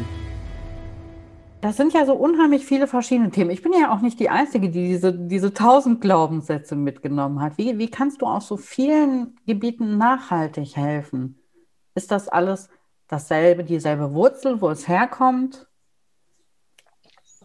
Das 1.62 1.78
sind 1.78 1.94
ja 1.94 2.04
so 2.04 2.16
unheimlich 2.16 2.66
viele 2.66 2.88
verschiedene 2.88 3.30
Themen. 3.30 3.52
Ich 3.52 3.62
bin 3.62 3.74
ja 3.74 3.94
auch 3.94 4.02
nicht 4.02 4.20
die 4.20 4.32
Einzige, 4.32 4.72
die 4.72 4.88
diese, 4.88 5.14
diese 5.14 5.54
tausend 5.54 6.02
Glaubenssätze 6.02 6.76
mitgenommen 6.76 7.40
hat. 7.44 7.60
Wie, 7.60 7.78
wie 7.78 7.92
kannst 7.92 8.24
du 8.24 8.26
auf 8.26 8.42
so 8.42 8.58
vielen 8.58 9.36
Gebieten 9.46 10.00
nachhaltig 10.00 10.76
helfen? 10.76 11.40
Ist 11.94 12.10
das 12.10 12.28
alles 12.28 12.70
dasselbe, 13.08 13.64
dieselbe 13.64 14.16
Wurzel, 14.16 14.62
wo 14.62 14.72
es 14.72 14.88
herkommt? 14.88 15.68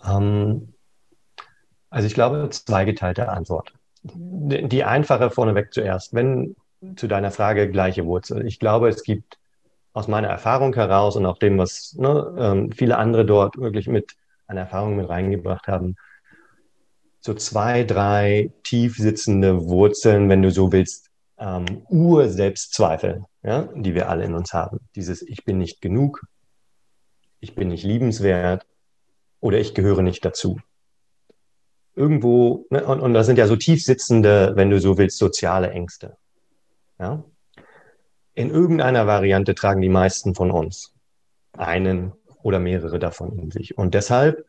Ähm, 0.09 0.73
also 1.90 2.07
ich 2.07 2.14
glaube, 2.14 2.49
zweigeteilte 2.51 3.29
Antwort. 3.29 3.75
Die 4.05 4.85
einfache 4.85 5.29
vorneweg 5.29 5.75
zuerst. 5.75 6.14
Wenn 6.14 6.57
zu 6.97 7.09
deiner 7.09 7.31
Frage 7.31 7.71
gleiche 7.71 8.07
Wurzel. 8.07 8.47
Ich 8.47 8.59
glaube, 8.59 8.88
es 8.88 9.03
gibt 9.03 9.37
aus 9.96 10.09
meiner 10.09 10.28
Erfahrung 10.28 10.74
heraus 10.74 11.16
und 11.16 11.24
auch 11.24 11.38
dem, 11.38 11.56
was 11.56 11.94
ne, 11.94 12.37
ähm, 12.38 12.70
viele 12.70 12.98
andere 12.98 13.24
dort 13.24 13.56
wirklich 13.56 13.88
mit 13.88 14.12
an 14.46 14.59
Erfahrung 14.59 14.94
mit 14.96 15.09
reingebracht 15.09 15.68
haben, 15.68 15.96
so 17.20 17.32
zwei, 17.32 17.82
drei 17.82 18.52
tief 18.62 18.98
sitzende 18.98 19.64
Wurzeln, 19.64 20.28
wenn 20.28 20.42
du 20.42 20.50
so 20.50 20.70
willst, 20.70 21.09
ähm, 21.38 21.87
Ur-Selbstzweifel, 21.88 23.24
ja, 23.42 23.70
die 23.74 23.94
wir 23.94 24.11
alle 24.11 24.26
in 24.26 24.35
uns 24.35 24.52
haben. 24.52 24.80
Dieses 24.94 25.22
Ich 25.22 25.46
bin 25.46 25.56
nicht 25.56 25.80
genug, 25.80 26.26
ich 27.40 27.54
bin 27.54 27.68
nicht 27.68 27.82
liebenswert 27.82 28.66
oder 29.40 29.59
ich 29.59 29.72
gehöre 29.72 30.02
nicht 30.02 30.22
dazu. 30.26 30.61
Irgendwo, 31.94 32.66
ne, 32.68 32.85
und, 32.85 33.00
und 33.00 33.14
das 33.14 33.24
sind 33.24 33.38
ja 33.38 33.46
so 33.46 33.56
tief 33.56 33.82
sitzende, 33.82 34.52
wenn 34.56 34.68
du 34.68 34.78
so 34.78 34.98
willst, 34.98 35.16
soziale 35.16 35.70
Ängste. 35.70 36.18
Ja? 36.98 37.24
In 38.37 38.51
irgendeiner 38.51 39.07
Variante 39.07 39.55
tragen 39.55 39.81
die 39.81 39.88
meisten 39.88 40.35
von 40.35 40.51
uns 40.51 40.92
einen 41.57 42.12
oder 42.42 42.59
mehrere 42.59 42.99
davon 42.99 43.38
in 43.38 43.51
sich. 43.51 43.79
Und 43.79 43.94
deshalb 43.94 44.44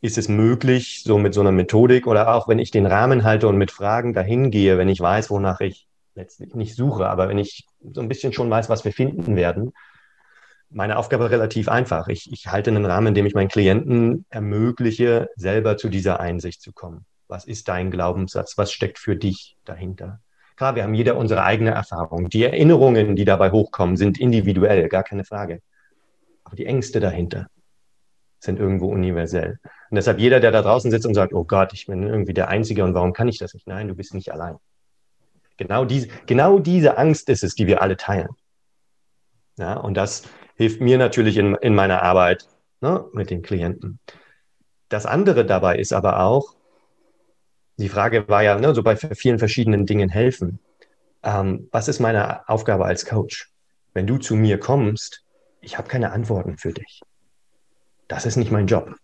ist 0.00 0.16
es 0.16 0.28
möglich, 0.28 1.02
so 1.04 1.18
mit 1.18 1.34
so 1.34 1.42
einer 1.42 1.52
Methodik 1.52 2.06
oder 2.06 2.34
auch 2.34 2.48
wenn 2.48 2.58
ich 2.58 2.70
den 2.70 2.86
Rahmen 2.86 3.22
halte 3.22 3.46
und 3.46 3.58
mit 3.58 3.70
Fragen 3.70 4.14
dahin 4.14 4.50
gehe, 4.50 4.78
wenn 4.78 4.88
ich 4.88 5.00
weiß, 5.00 5.28
wonach 5.28 5.60
ich 5.60 5.86
letztlich 6.14 6.54
nicht 6.54 6.74
suche, 6.74 7.10
aber 7.10 7.28
wenn 7.28 7.36
ich 7.36 7.66
so 7.92 8.00
ein 8.00 8.08
bisschen 8.08 8.32
schon 8.32 8.48
weiß, 8.48 8.70
was 8.70 8.86
wir 8.86 8.92
finden 8.92 9.36
werden, 9.36 9.72
meine 10.70 10.96
Aufgabe 10.96 11.30
relativ 11.30 11.68
einfach. 11.68 12.08
Ich, 12.08 12.32
ich 12.32 12.46
halte 12.46 12.70
einen 12.70 12.86
Rahmen, 12.86 13.08
in 13.08 13.14
dem 13.14 13.26
ich 13.26 13.34
meinen 13.34 13.48
Klienten 13.48 14.24
ermögliche, 14.30 15.28
selber 15.36 15.76
zu 15.76 15.90
dieser 15.90 16.20
Einsicht 16.20 16.62
zu 16.62 16.72
kommen. 16.72 17.04
Was 17.28 17.44
ist 17.44 17.68
dein 17.68 17.90
Glaubenssatz? 17.90 18.56
Was 18.56 18.72
steckt 18.72 18.98
für 18.98 19.14
dich 19.14 19.58
dahinter? 19.66 20.20
Klar, 20.60 20.74
wir 20.74 20.82
haben 20.82 20.92
jeder 20.92 21.16
unsere 21.16 21.42
eigene 21.42 21.70
Erfahrung. 21.70 22.28
Die 22.28 22.44
Erinnerungen, 22.44 23.16
die 23.16 23.24
dabei 23.24 23.50
hochkommen, 23.50 23.96
sind 23.96 24.20
individuell, 24.20 24.90
gar 24.90 25.02
keine 25.02 25.24
Frage. 25.24 25.62
Aber 26.44 26.54
die 26.54 26.66
Ängste 26.66 27.00
dahinter 27.00 27.46
sind 28.40 28.58
irgendwo 28.58 28.88
universell. 28.88 29.58
Und 29.88 29.94
deshalb 29.96 30.18
jeder, 30.18 30.38
der 30.38 30.50
da 30.50 30.60
draußen 30.60 30.90
sitzt 30.90 31.06
und 31.06 31.14
sagt, 31.14 31.32
oh 31.32 31.44
Gott, 31.44 31.72
ich 31.72 31.86
bin 31.86 32.02
irgendwie 32.02 32.34
der 32.34 32.48
Einzige 32.48 32.84
und 32.84 32.92
warum 32.92 33.14
kann 33.14 33.26
ich 33.26 33.38
das 33.38 33.54
nicht? 33.54 33.66
Nein, 33.66 33.88
du 33.88 33.94
bist 33.94 34.12
nicht 34.12 34.34
allein. 34.34 34.58
Genau 35.56 35.86
diese, 35.86 36.08
genau 36.26 36.58
diese 36.58 36.98
Angst 36.98 37.30
ist 37.30 37.42
es, 37.42 37.54
die 37.54 37.66
wir 37.66 37.80
alle 37.80 37.96
teilen. 37.96 38.28
Ja, 39.56 39.78
und 39.78 39.94
das 39.94 40.24
hilft 40.56 40.82
mir 40.82 40.98
natürlich 40.98 41.38
in, 41.38 41.54
in 41.54 41.74
meiner 41.74 42.02
Arbeit 42.02 42.46
ne, 42.82 43.06
mit 43.14 43.30
den 43.30 43.40
Klienten. 43.40 43.98
Das 44.90 45.06
andere 45.06 45.46
dabei 45.46 45.78
ist 45.78 45.94
aber 45.94 46.20
auch, 46.20 46.54
die 47.80 47.88
Frage 47.88 48.28
war 48.28 48.42
ja, 48.42 48.58
ne, 48.58 48.74
so 48.74 48.82
bei 48.82 48.96
vielen 48.96 49.38
verschiedenen 49.38 49.86
Dingen 49.86 50.08
helfen. 50.08 50.58
Ähm, 51.22 51.68
was 51.70 51.88
ist 51.88 52.00
meine 52.00 52.48
Aufgabe 52.48 52.84
als 52.84 53.06
Coach? 53.06 53.50
Wenn 53.92 54.06
du 54.06 54.18
zu 54.18 54.36
mir 54.36 54.58
kommst, 54.58 55.24
ich 55.60 55.76
habe 55.76 55.88
keine 55.88 56.12
Antworten 56.12 56.56
für 56.58 56.72
dich. 56.72 57.02
Das 58.08 58.26
ist 58.26 58.36
nicht 58.36 58.50
mein 58.50 58.66
Job. 58.66 58.94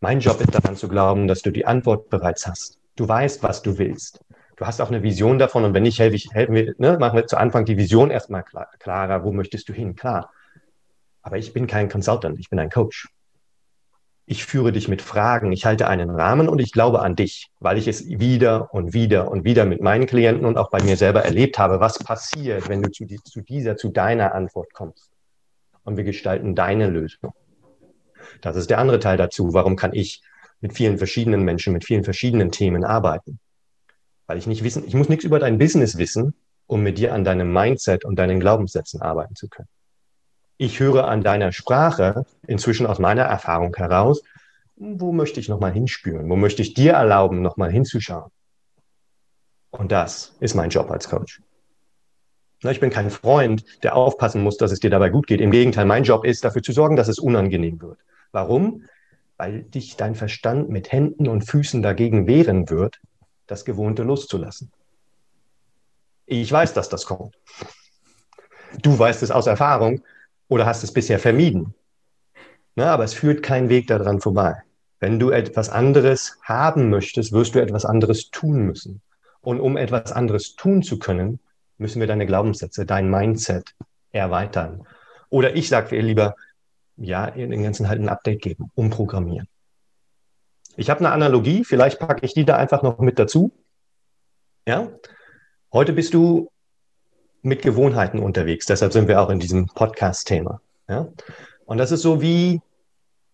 Mein 0.00 0.20
Job 0.20 0.40
ist 0.40 0.54
daran 0.54 0.76
zu 0.76 0.88
glauben, 0.88 1.26
dass 1.26 1.42
du 1.42 1.50
die 1.50 1.66
Antwort 1.66 2.10
bereits 2.10 2.46
hast. 2.46 2.78
Du 2.96 3.08
weißt, 3.08 3.42
was 3.42 3.62
du 3.62 3.78
willst. 3.78 4.20
Du 4.56 4.66
hast 4.66 4.80
auch 4.80 4.88
eine 4.88 5.02
Vision 5.02 5.38
davon 5.38 5.64
und 5.64 5.74
wenn 5.74 5.82
nicht, 5.82 5.98
helfe 5.98 6.16
ich, 6.16 6.28
helfen 6.32 6.54
wir, 6.54 6.74
ne, 6.78 6.98
machen 6.98 7.16
wir 7.16 7.26
zu 7.26 7.36
Anfang 7.36 7.64
die 7.64 7.76
Vision 7.76 8.10
erstmal 8.10 8.42
klar, 8.42 8.68
klarer. 8.78 9.24
Wo 9.24 9.32
möchtest 9.32 9.68
du 9.68 9.72
hin? 9.72 9.96
Klar. 9.96 10.30
Aber 11.22 11.38
ich 11.38 11.52
bin 11.52 11.66
kein 11.66 11.88
Consultant, 11.88 12.38
ich 12.38 12.48
bin 12.48 12.58
ein 12.58 12.70
Coach. 12.70 13.08
Ich 14.28 14.44
führe 14.44 14.72
dich 14.72 14.88
mit 14.88 15.02
Fragen, 15.02 15.52
ich 15.52 15.66
halte 15.66 15.86
einen 15.86 16.10
Rahmen 16.10 16.48
und 16.48 16.58
ich 16.58 16.72
glaube 16.72 17.00
an 17.00 17.14
dich, 17.14 17.48
weil 17.60 17.78
ich 17.78 17.86
es 17.86 18.08
wieder 18.08 18.74
und 18.74 18.92
wieder 18.92 19.30
und 19.30 19.44
wieder 19.44 19.64
mit 19.64 19.80
meinen 19.80 20.06
Klienten 20.06 20.44
und 20.44 20.58
auch 20.58 20.68
bei 20.68 20.82
mir 20.82 20.96
selber 20.96 21.24
erlebt 21.24 21.60
habe, 21.60 21.78
was 21.78 22.00
passiert, 22.00 22.68
wenn 22.68 22.82
du 22.82 22.90
zu, 22.90 23.06
zu 23.06 23.40
dieser, 23.42 23.76
zu 23.76 23.88
deiner 23.88 24.34
Antwort 24.34 24.72
kommst. 24.74 25.12
Und 25.84 25.96
wir 25.96 26.02
gestalten 26.02 26.56
deine 26.56 26.88
Lösung. 26.88 27.34
Das 28.40 28.56
ist 28.56 28.68
der 28.68 28.78
andere 28.78 28.98
Teil 28.98 29.16
dazu. 29.16 29.54
Warum 29.54 29.76
kann 29.76 29.92
ich 29.94 30.22
mit 30.60 30.72
vielen 30.72 30.98
verschiedenen 30.98 31.42
Menschen, 31.42 31.72
mit 31.72 31.84
vielen 31.84 32.02
verschiedenen 32.02 32.50
Themen 32.50 32.82
arbeiten? 32.82 33.38
Weil 34.26 34.38
ich 34.38 34.48
nicht 34.48 34.64
wissen, 34.64 34.82
ich 34.84 34.94
muss 34.94 35.08
nichts 35.08 35.24
über 35.24 35.38
dein 35.38 35.58
Business 35.58 35.98
wissen, 35.98 36.34
um 36.66 36.82
mit 36.82 36.98
dir 36.98 37.14
an 37.14 37.22
deinem 37.22 37.52
Mindset 37.52 38.04
und 38.04 38.18
deinen 38.18 38.40
Glaubenssätzen 38.40 39.00
arbeiten 39.00 39.36
zu 39.36 39.48
können. 39.48 39.68
Ich 40.58 40.80
höre 40.80 41.06
an 41.06 41.22
deiner 41.22 41.52
Sprache, 41.52 42.24
inzwischen 42.46 42.86
aus 42.86 42.98
meiner 42.98 43.22
Erfahrung 43.22 43.74
heraus, 43.76 44.22
wo 44.76 45.12
möchte 45.12 45.40
ich 45.40 45.48
nochmal 45.48 45.72
hinspüren? 45.72 46.28
Wo 46.28 46.36
möchte 46.36 46.62
ich 46.62 46.74
dir 46.74 46.92
erlauben, 46.92 47.42
nochmal 47.42 47.70
hinzuschauen? 47.70 48.30
Und 49.70 49.92
das 49.92 50.34
ist 50.40 50.54
mein 50.54 50.70
Job 50.70 50.90
als 50.90 51.08
Coach. 51.08 51.42
Ich 52.62 52.80
bin 52.80 52.90
kein 52.90 53.10
Freund, 53.10 53.64
der 53.82 53.94
aufpassen 53.94 54.42
muss, 54.42 54.56
dass 54.56 54.72
es 54.72 54.80
dir 54.80 54.90
dabei 54.90 55.10
gut 55.10 55.26
geht. 55.26 55.40
Im 55.40 55.50
Gegenteil, 55.50 55.84
mein 55.84 56.04
Job 56.04 56.24
ist, 56.24 56.44
dafür 56.44 56.62
zu 56.62 56.72
sorgen, 56.72 56.96
dass 56.96 57.08
es 57.08 57.18
unangenehm 57.18 57.80
wird. 57.80 57.98
Warum? 58.32 58.84
Weil 59.36 59.62
dich 59.64 59.96
dein 59.96 60.14
Verstand 60.14 60.70
mit 60.70 60.90
Händen 60.90 61.28
und 61.28 61.42
Füßen 61.42 61.82
dagegen 61.82 62.26
wehren 62.26 62.70
wird, 62.70 62.98
das 63.46 63.66
Gewohnte 63.66 64.02
loszulassen. 64.02 64.72
Ich 66.24 66.50
weiß, 66.50 66.72
dass 66.72 66.88
das 66.88 67.04
kommt. 67.04 67.36
Du 68.82 68.98
weißt 68.98 69.22
es 69.22 69.30
aus 69.30 69.46
Erfahrung 69.46 70.02
oder 70.48 70.66
hast 70.66 70.82
es 70.84 70.92
bisher 70.92 71.18
vermieden. 71.18 71.74
Na, 72.74 72.92
aber 72.92 73.04
es 73.04 73.14
führt 73.14 73.42
kein 73.42 73.68
Weg 73.68 73.86
daran 73.86 74.20
vorbei. 74.20 74.62
Wenn 75.00 75.18
du 75.18 75.30
etwas 75.30 75.68
anderes 75.68 76.38
haben 76.42 76.90
möchtest, 76.90 77.32
wirst 77.32 77.54
du 77.54 77.60
etwas 77.60 77.84
anderes 77.84 78.30
tun 78.30 78.66
müssen. 78.66 79.02
Und 79.40 79.60
um 79.60 79.76
etwas 79.76 80.12
anderes 80.12 80.56
tun 80.56 80.82
zu 80.82 80.98
können, 80.98 81.40
müssen 81.78 82.00
wir 82.00 82.06
deine 82.06 82.26
Glaubenssätze, 82.26 82.86
dein 82.86 83.10
Mindset 83.10 83.74
erweitern. 84.12 84.86
Oder 85.28 85.54
ich 85.54 85.68
sage 85.68 86.00
lieber, 86.00 86.34
ja, 86.96 87.30
den 87.30 87.62
ganzen 87.62 87.88
halt 87.88 88.00
ein 88.00 88.08
Update 88.08 88.42
geben, 88.42 88.70
umprogrammieren. 88.74 89.48
Ich 90.76 90.90
habe 90.90 91.00
eine 91.00 91.12
Analogie, 91.12 91.64
vielleicht 91.64 91.98
packe 91.98 92.24
ich 92.24 92.34
die 92.34 92.44
da 92.44 92.56
einfach 92.56 92.82
noch 92.82 92.98
mit 92.98 93.18
dazu. 93.18 93.52
Ja, 94.66 94.90
heute 95.72 95.92
bist 95.92 96.12
du 96.14 96.50
mit 97.46 97.62
Gewohnheiten 97.62 98.18
unterwegs, 98.18 98.66
deshalb 98.66 98.92
sind 98.92 99.06
wir 99.06 99.20
auch 99.20 99.30
in 99.30 99.38
diesem 99.38 99.66
Podcast-Thema. 99.66 100.60
Ja, 100.88 101.06
und 101.64 101.78
das 101.78 101.92
ist 101.92 102.02
so 102.02 102.20
wie 102.20 102.60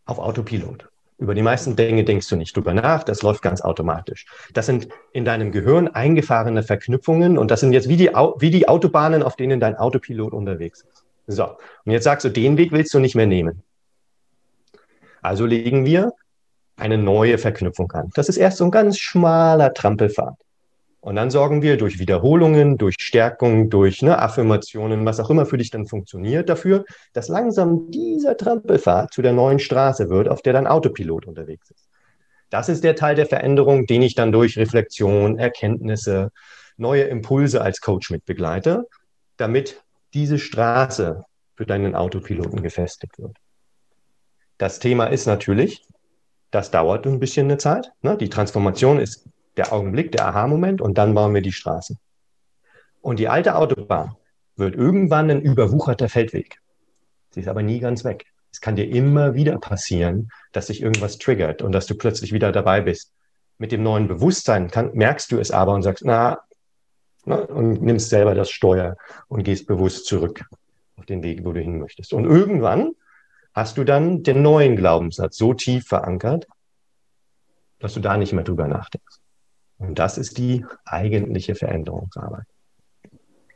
auf 0.05 0.19
Autopilot. 0.19 0.89
Über 1.19 1.35
die 1.35 1.43
meisten 1.43 1.77
Dinge 1.77 2.05
denkst 2.05 2.29
du 2.29 2.37
nicht 2.37 2.55
drüber 2.55 2.75
nach, 2.75 3.05
das 3.05 3.23
läuft 3.23 3.43
ganz 3.43 3.63
automatisch. 3.63 4.27
Das 4.53 4.67
sind 4.67 4.89
in 5.13 5.25
deinem 5.25 5.51
Gehirn 5.51 5.89
eingefahrene 5.89 6.63
Verknüpfungen 6.63 7.39
und 7.39 7.51
das 7.51 7.61
sind 7.61 7.73
jetzt 7.73 7.89
wie 7.89 7.97
die, 7.97 8.09
wie 8.09 8.51
die 8.51 8.69
Autobahnen, 8.69 9.23
auf 9.23 9.37
denen 9.37 9.61
dein 9.61 9.77
Autopilot 9.77 10.35
unterwegs 10.35 10.83
ist. 10.83 11.05
So, 11.27 11.45
und 11.85 11.93
jetzt 11.93 12.05
sagst 12.05 12.25
du, 12.25 12.29
den 12.29 12.59
Weg 12.59 12.73
willst 12.73 12.93
du 12.93 12.99
nicht 12.99 13.15
mehr 13.15 13.27
nehmen. 13.27 13.63
Also 15.23 15.47
legen 15.47 15.87
wir 15.87 16.13
eine 16.77 16.99
neue 16.99 17.39
Verknüpfung 17.39 17.91
an. 17.93 18.11
Das 18.15 18.29
ist 18.29 18.37
erst 18.37 18.59
so 18.59 18.65
ein 18.65 18.71
ganz 18.71 18.99
schmaler 18.99 19.73
Trampelpfad. 19.73 20.35
Und 21.03 21.17
dann 21.17 21.33
sorgen 21.33 21.63
wir 21.63 21.77
durch 21.79 21.99
Wiederholungen, 21.99 22.79
durch 22.79 22.95
Stärkung, 23.01 23.69
durch 23.69 24.03
ne, 24.03 24.21
Affirmationen, 24.21 25.05
was 25.05 25.19
auch 25.19 25.31
immer 25.31 25.47
für 25.47 25.59
dich 25.59 25.71
dann 25.71 25.89
funktioniert, 25.89 26.49
dafür, 26.49 26.85
dass 27.13 27.27
langsam 27.27 27.91
dieser 27.91 28.37
Trampelpfad 28.37 29.13
zu 29.13 29.21
der 29.21 29.33
neuen 29.33 29.59
Straße 29.59 30.11
wird, 30.11 30.29
auf 30.29 30.43
der 30.43 30.53
dein 30.53 30.69
Autopilot 30.69 31.27
unterwegs 31.27 31.73
ist. 31.73 31.89
Das 32.51 32.69
ist 32.69 32.85
der 32.85 32.95
Teil 32.95 33.17
der 33.17 33.27
Veränderung, 33.27 33.87
den 33.87 34.01
ich 34.01 34.15
dann 34.15 34.31
durch 34.31 34.57
Reflexion, 34.57 35.41
Erkenntnisse, 35.41 36.31
neue 36.77 37.03
Impulse 37.03 37.63
als 37.63 37.81
Coach 37.81 38.11
mit 38.11 38.25
begleite, 38.25 38.87
damit 39.39 39.83
diese 40.15 40.39
Straße 40.39 41.25
für 41.57 41.67
deinen 41.67 41.97
Autopiloten 41.97 42.63
gefestigt 42.63 43.19
wird. 43.19 43.37
Das 44.57 44.79
Thema 44.79 45.07
ist 45.07 45.27
natürlich, 45.27 45.85
das 46.53 46.71
dauert 46.71 47.09
ein 47.09 47.19
bisschen 47.19 47.47
eine 47.47 47.59
Zeit. 47.59 47.91
Ne? 48.03 48.17
Die 48.17 48.29
Transformation 48.29 49.01
ist 49.01 49.27
der 49.57 49.73
Augenblick, 49.73 50.13
der 50.13 50.27
Aha-Moment 50.27 50.81
und 50.81 50.99
dann 50.99 51.15
bauen 51.15 51.35
wir 51.35 51.43
die 51.43 51.53
Straße. 51.53 51.97
Und 53.01 53.19
die 53.19 53.29
alte 53.29 53.57
Autobahn 53.57 54.17
wird 54.57 54.75
irgendwann 54.75 55.31
ein 55.31 55.43
überwucherter 55.43 56.09
Feldweg. 56.09 56.61
Sie 57.31 57.41
ist 57.41 57.49
aber 57.49 57.63
nie 57.63 57.81
ganz 57.81 58.05
weg. 58.05 58.27
Es 58.53 58.61
kann 58.61 58.77
dir 58.77 58.89
immer 58.89 59.35
wieder 59.35 59.59
passieren, 59.59 60.31
dass 60.53 60.67
sich 60.67 60.83
irgendwas 60.83 61.19
triggert 61.19 61.63
und 61.63 61.73
dass 61.73 61.87
du 61.87 61.95
plötzlich 61.95 62.33
wieder 62.33 62.53
dabei 62.53 62.81
bist. 62.83 63.13
Mit 63.59 63.73
dem 63.73 63.83
neuen 63.83 64.09
Bewusstsein 64.09 64.71
kann, 64.71 64.91
merkst 64.93 65.33
du 65.33 65.39
es 65.39 65.51
aber 65.51 65.73
und 65.73 65.83
sagst, 65.83 66.05
na, 66.05 66.41
Ne? 67.25 67.47
Und 67.47 67.83
nimmst 67.83 68.09
selber 68.09 68.35
das 68.35 68.51
Steuer 68.51 68.97
und 69.29 69.45
gehst 69.45 69.67
bewusst 69.67 70.07
zurück 70.07 70.45
auf 70.97 71.07
den 71.07 71.23
Weg, 71.23 71.45
wo 71.45 71.53
du 71.53 71.61
hin 71.61 71.79
möchtest. 71.79 72.13
Und 72.13 72.25
irgendwann 72.25 72.93
hast 73.55 73.79
du 73.79 73.85
dann 73.85 74.23
den 74.23 74.43
neuen 74.43 74.77
Glaubenssatz 74.77 75.37
so 75.37 75.55
tief 75.55 75.87
verankert, 75.87 76.47
dass 77.79 77.95
du 77.95 78.01
da 78.01 78.17
nicht 78.17 78.33
mehr 78.33 78.45
drüber 78.45 78.67
nachdenkst. 78.67 79.19
Und 79.83 79.99
das 79.99 80.17
ist 80.17 80.39
die 80.39 80.65
eigentliche 80.85 81.55
Veränderungsarbeit. 81.55 82.45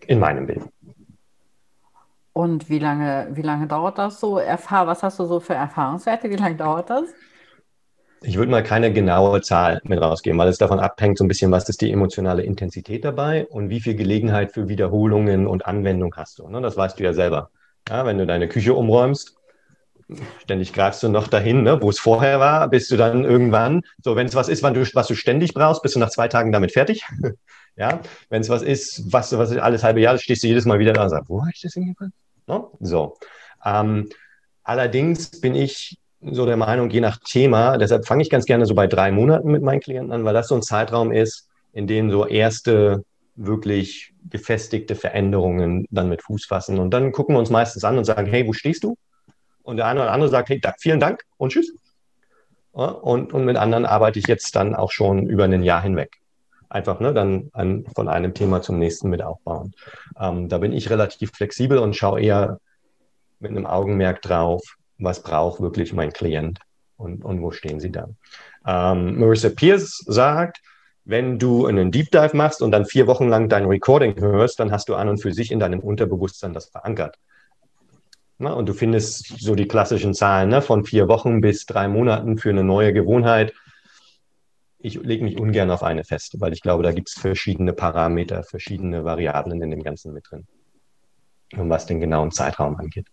In 0.07 0.19
meinem 0.19 0.47
Bild. 0.47 0.63
Und 2.33 2.69
wie 2.69 2.79
lange, 2.79 3.29
wie 3.33 3.43
lange 3.43 3.67
dauert 3.67 3.97
das 3.97 4.21
so? 4.21 4.39
Erfahr 4.39 4.87
was 4.87 5.03
hast 5.03 5.19
du 5.19 5.25
so 5.25 5.41
für 5.41 5.55
Erfahrungswerte? 5.55 6.29
Wie 6.29 6.37
lange 6.37 6.57
dauert 6.57 6.91
das? 6.91 7.05
Ich 8.23 8.37
würde 8.37 8.51
mal 8.51 8.63
keine 8.63 8.93
genaue 8.93 9.41
Zahl 9.41 9.81
mit 9.85 10.01
rausgeben, 10.01 10.39
weil 10.39 10.49
es 10.49 10.59
davon 10.59 10.81
abhängt, 10.81 11.17
so 11.17 11.25
ein 11.25 11.29
bisschen, 11.29 11.53
was 11.53 11.69
ist 11.69 11.81
die 11.81 11.93
emotionale 11.93 12.43
Intensität 12.43 13.05
dabei 13.05 13.47
und 13.47 13.71
wie 13.71 13.81
viel 13.81 13.95
Gelegenheit 13.95 14.53
für 14.53 14.69
Wiederholungen 14.69 15.47
und 15.47 15.67
Anwendung 15.67 16.15
hast 16.17 16.39
du. 16.39 16.49
Ne? 16.49 16.61
Das 16.61 16.77
weißt 16.77 16.99
du 16.99 17.05
ja 17.05 17.13
selber. 17.13 17.51
Ja, 17.89 18.05
wenn 18.05 18.19
du 18.19 18.27
deine 18.27 18.49
Küche 18.49 18.75
umräumst, 18.75 19.36
ständig 20.41 20.73
greifst 20.73 21.03
du 21.03 21.09
noch 21.09 21.29
dahin, 21.29 21.63
ne, 21.63 21.81
wo 21.83 21.91
es 21.91 21.99
vorher 21.99 22.39
war, 22.41 22.69
bist 22.69 22.91
du 22.91 22.97
dann 22.97 23.25
irgendwann, 23.25 23.83
so 24.03 24.17
wenn 24.17 24.27
es 24.27 24.35
was 24.35 24.49
ist, 24.49 24.63
du, 24.63 24.95
was 24.95 25.07
du 25.09 25.15
ständig 25.15 25.55
brauchst, 25.55 25.83
bist 25.83 25.97
du 25.97 26.01
nach 26.01 26.11
zwei 26.11 26.29
Tagen 26.29 26.53
damit 26.53 26.73
fertig. 26.73 27.05
ja, 27.77 28.01
wenn 28.31 28.41
es 28.41 28.49
was 28.49 28.63
ist, 28.63 29.13
was, 29.13 29.37
was 29.37 29.57
alles 29.57 29.83
halbe 29.83 30.01
Jahr, 30.01 30.17
stehst 30.19 30.43
du 30.43 30.49
jedes 30.49 30.65
Mal 30.65 30.79
wieder 30.79 30.93
da 30.93 31.05
und 31.05 31.11
sagst, 31.11 31.29
wo 31.29 31.41
habe 31.41 31.51
ich 31.53 31.61
das 31.61 31.75
hingepackt? 31.75 32.13
No? 32.47 32.73
So. 32.81 33.17
Ähm, 33.65 34.09
allerdings 34.63 35.41
bin 35.41 35.55
ich 35.55 35.99
so 36.21 36.47
der 36.47 36.57
Meinung, 36.57 36.91
je 36.91 37.01
nach 37.01 37.19
Thema, 37.19 37.77
deshalb 37.77 38.07
fange 38.07 38.23
ich 38.23 38.31
ganz 38.31 38.47
gerne 38.47 38.67
so 38.67 38.75
bei 38.75 38.87
drei 38.87 39.11
Monaten 39.11 39.51
mit 39.51 39.63
meinen 39.63 39.81
Klienten 39.81 40.13
an, 40.13 40.25
weil 40.25 40.35
das 40.35 40.49
so 40.49 40.55
ein 40.55 40.63
Zeitraum 40.63 41.13
ist, 41.13 41.49
in 41.73 41.87
dem 41.87 42.11
so 42.11 42.27
erste 42.27 43.05
wirklich 43.35 44.15
gefestigte 44.31 44.95
Veränderungen 44.95 45.87
dann 45.91 46.09
mit 46.09 46.23
Fuß 46.23 46.47
fassen. 46.47 46.79
Und 46.79 46.91
dann 46.91 47.13
gucken 47.13 47.35
wir 47.35 47.39
uns 47.39 47.51
meistens 47.51 47.85
an 47.85 47.99
und 47.99 48.05
sagen, 48.05 48.27
hey, 48.27 48.47
wo 48.47 48.53
stehst 48.53 48.83
du? 48.83 48.97
Und 49.67 49.79
der 49.79 49.87
eine 49.87 50.01
oder 50.01 50.13
andere 50.13 50.31
sagt, 50.31 50.49
hey, 50.49 50.61
vielen 50.79 51.01
Dank 51.01 51.25
und 51.39 51.51
tschüss. 51.51 51.75
Und, 52.71 53.33
und 53.33 53.45
mit 53.45 53.57
anderen 53.57 53.85
arbeite 53.85 54.19
ich 54.19 54.27
jetzt 54.29 54.55
dann 54.55 54.75
auch 54.75 54.93
schon 54.93 55.27
über 55.29 55.45
ein 55.45 55.63
Jahr 55.63 55.83
hinweg. 55.83 56.19
Einfach 56.69 57.01
ne, 57.01 57.13
dann 57.13 57.51
an, 57.53 57.85
von 57.95 58.09
einem 58.09 58.33
Thema 58.33 58.63
zum 58.63 58.79
nächsten 58.79 59.09
mit 59.09 59.23
aufbauen. 59.23 59.75
Ähm, 60.21 60.49
da 60.49 60.59
bin 60.59 60.73
ich 60.73 60.89
relativ 60.89 61.33
flexibel 61.33 61.79
und 61.79 61.97
schaue 61.97 62.21
eher 62.21 62.61
mit 63.41 63.51
einem 63.51 63.67
Augenmerk 63.67 64.23
drauf, 64.23 64.63
was 64.99 65.23
braucht 65.23 65.61
wirklich 65.61 65.93
mein 65.93 66.13
Klient 66.13 66.61
und, 66.97 67.25
und 67.25 67.43
wo 67.43 67.51
stehen 67.51 67.81
sie 67.81 67.91
dann. 67.91 68.17
Ähm, 68.67 69.19
Marissa 69.19 69.49
Pierce 69.49 70.05
sagt, 70.07 70.61
wenn 71.05 71.39
du 71.39 71.67
einen 71.67 71.91
Deep 71.91 72.11
Dive 72.13 72.37
machst 72.37 72.63
und 72.63 72.71
dann 72.71 72.85
vier 72.85 73.07
Wochen 73.09 73.29
lang 73.29 73.49
dein 73.49 73.65
Recording 73.65 74.21
hörst, 74.21 74.61
dann 74.61 74.71
hast 74.71 74.89
du 74.89 74.95
an 74.95 75.09
und 75.09 75.21
für 75.21 75.33
sich 75.33 75.51
in 75.51 75.59
deinem 75.59 75.81
Unterbewusstsein 75.81 76.53
das 76.53 76.67
verankert. 76.67 77.17
Na, 78.39 78.53
und 78.53 78.69
du 78.69 78.75
findest 78.75 79.41
so 79.41 79.55
die 79.55 79.67
klassischen 79.67 80.13
Zahlen 80.13 80.51
ne, 80.51 80.61
von 80.61 80.85
vier 80.85 81.09
Wochen 81.09 81.41
bis 81.41 81.65
drei 81.65 81.89
Monaten 81.89 82.37
für 82.37 82.51
eine 82.51 82.65
neue 82.65 82.93
Gewohnheit. 82.93 83.55
Ich 84.79 84.95
lege 85.03 85.25
mich 85.25 85.41
ungern 85.41 85.71
auf 85.71 85.83
eine 85.83 86.05
fest, 86.05 86.37
weil 86.39 86.53
ich 86.53 86.61
glaube, 86.61 86.83
da 86.83 86.93
gibt 86.93 87.09
es 87.09 87.15
verschiedene 87.15 87.73
Parameter, 87.73 88.43
verschiedene 88.43 89.05
Variablen 89.05 89.63
in 89.63 89.71
dem 89.71 89.83
Ganzen 89.83 90.13
mit 90.13 90.31
drin, 90.31 90.47
was 91.53 91.87
den 91.87 91.99
genauen 91.99 92.31
Zeitraum 92.31 92.77
angeht. 92.77 93.07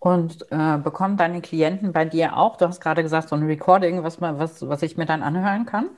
Und 0.00 0.44
äh, 0.50 0.78
bekommen 0.78 1.16
deine 1.16 1.40
Klienten 1.40 1.92
bei 1.92 2.04
dir 2.04 2.36
auch, 2.36 2.56
du 2.56 2.66
hast 2.66 2.80
gerade 2.80 3.04
gesagt, 3.04 3.28
so 3.28 3.36
ein 3.36 3.44
Recording, 3.44 4.02
was, 4.02 4.18
man, 4.18 4.40
was, 4.40 4.66
was 4.66 4.82
ich 4.82 4.96
mir 4.96 5.06
dann 5.06 5.22
anhören 5.22 5.64
kann? 5.64 5.90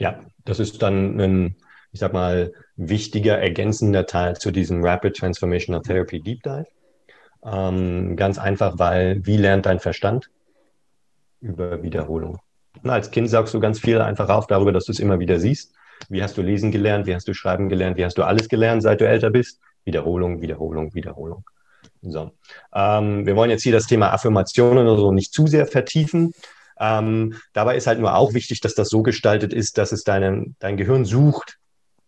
Ja, 0.00 0.18
das 0.44 0.58
ist 0.58 0.82
dann 0.82 1.20
ein, 1.20 1.56
ich 1.94 2.00
sag 2.00 2.12
mal, 2.12 2.52
wichtiger 2.74 3.38
ergänzender 3.38 4.04
Teil 4.04 4.36
zu 4.36 4.50
diesem 4.50 4.84
Rapid 4.84 5.16
Transformational 5.16 5.80
Therapy 5.80 6.20
Deep 6.20 6.42
Dive. 6.42 6.66
Ähm, 7.44 8.16
ganz 8.16 8.36
einfach, 8.36 8.80
weil 8.80 9.24
wie 9.24 9.36
lernt 9.36 9.66
dein 9.66 9.78
Verstand? 9.78 10.28
Über 11.40 11.84
Wiederholung. 11.84 12.40
Na, 12.82 12.94
als 12.94 13.12
Kind 13.12 13.30
sagst 13.30 13.54
du 13.54 13.60
ganz 13.60 13.78
viel 13.78 14.00
einfach 14.00 14.28
auf 14.28 14.48
darüber, 14.48 14.72
dass 14.72 14.86
du 14.86 14.92
es 14.92 14.98
immer 14.98 15.20
wieder 15.20 15.38
siehst. 15.38 15.72
Wie 16.08 16.20
hast 16.20 16.36
du 16.36 16.42
lesen 16.42 16.72
gelernt? 16.72 17.06
Wie 17.06 17.14
hast 17.14 17.28
du 17.28 17.32
schreiben 17.32 17.68
gelernt? 17.68 17.96
Wie 17.96 18.04
hast 18.04 18.18
du 18.18 18.24
alles 18.24 18.48
gelernt, 18.48 18.82
seit 18.82 19.00
du 19.00 19.06
älter 19.06 19.30
bist? 19.30 19.60
Wiederholung, 19.84 20.42
Wiederholung, 20.42 20.92
Wiederholung. 20.94 21.44
So. 22.02 22.32
Ähm, 22.74 23.24
wir 23.24 23.36
wollen 23.36 23.50
jetzt 23.50 23.62
hier 23.62 23.72
das 23.72 23.86
Thema 23.86 24.12
Affirmationen 24.12 24.88
oder 24.88 24.96
so 24.96 25.12
nicht 25.12 25.32
zu 25.32 25.46
sehr 25.46 25.68
vertiefen. 25.68 26.32
Ähm, 26.80 27.36
dabei 27.52 27.76
ist 27.76 27.86
halt 27.86 28.00
nur 28.00 28.16
auch 28.16 28.34
wichtig, 28.34 28.60
dass 28.62 28.74
das 28.74 28.88
so 28.88 29.02
gestaltet 29.04 29.54
ist, 29.54 29.78
dass 29.78 29.92
es 29.92 30.02
deinem, 30.02 30.56
dein 30.58 30.76
Gehirn 30.76 31.04
sucht 31.04 31.60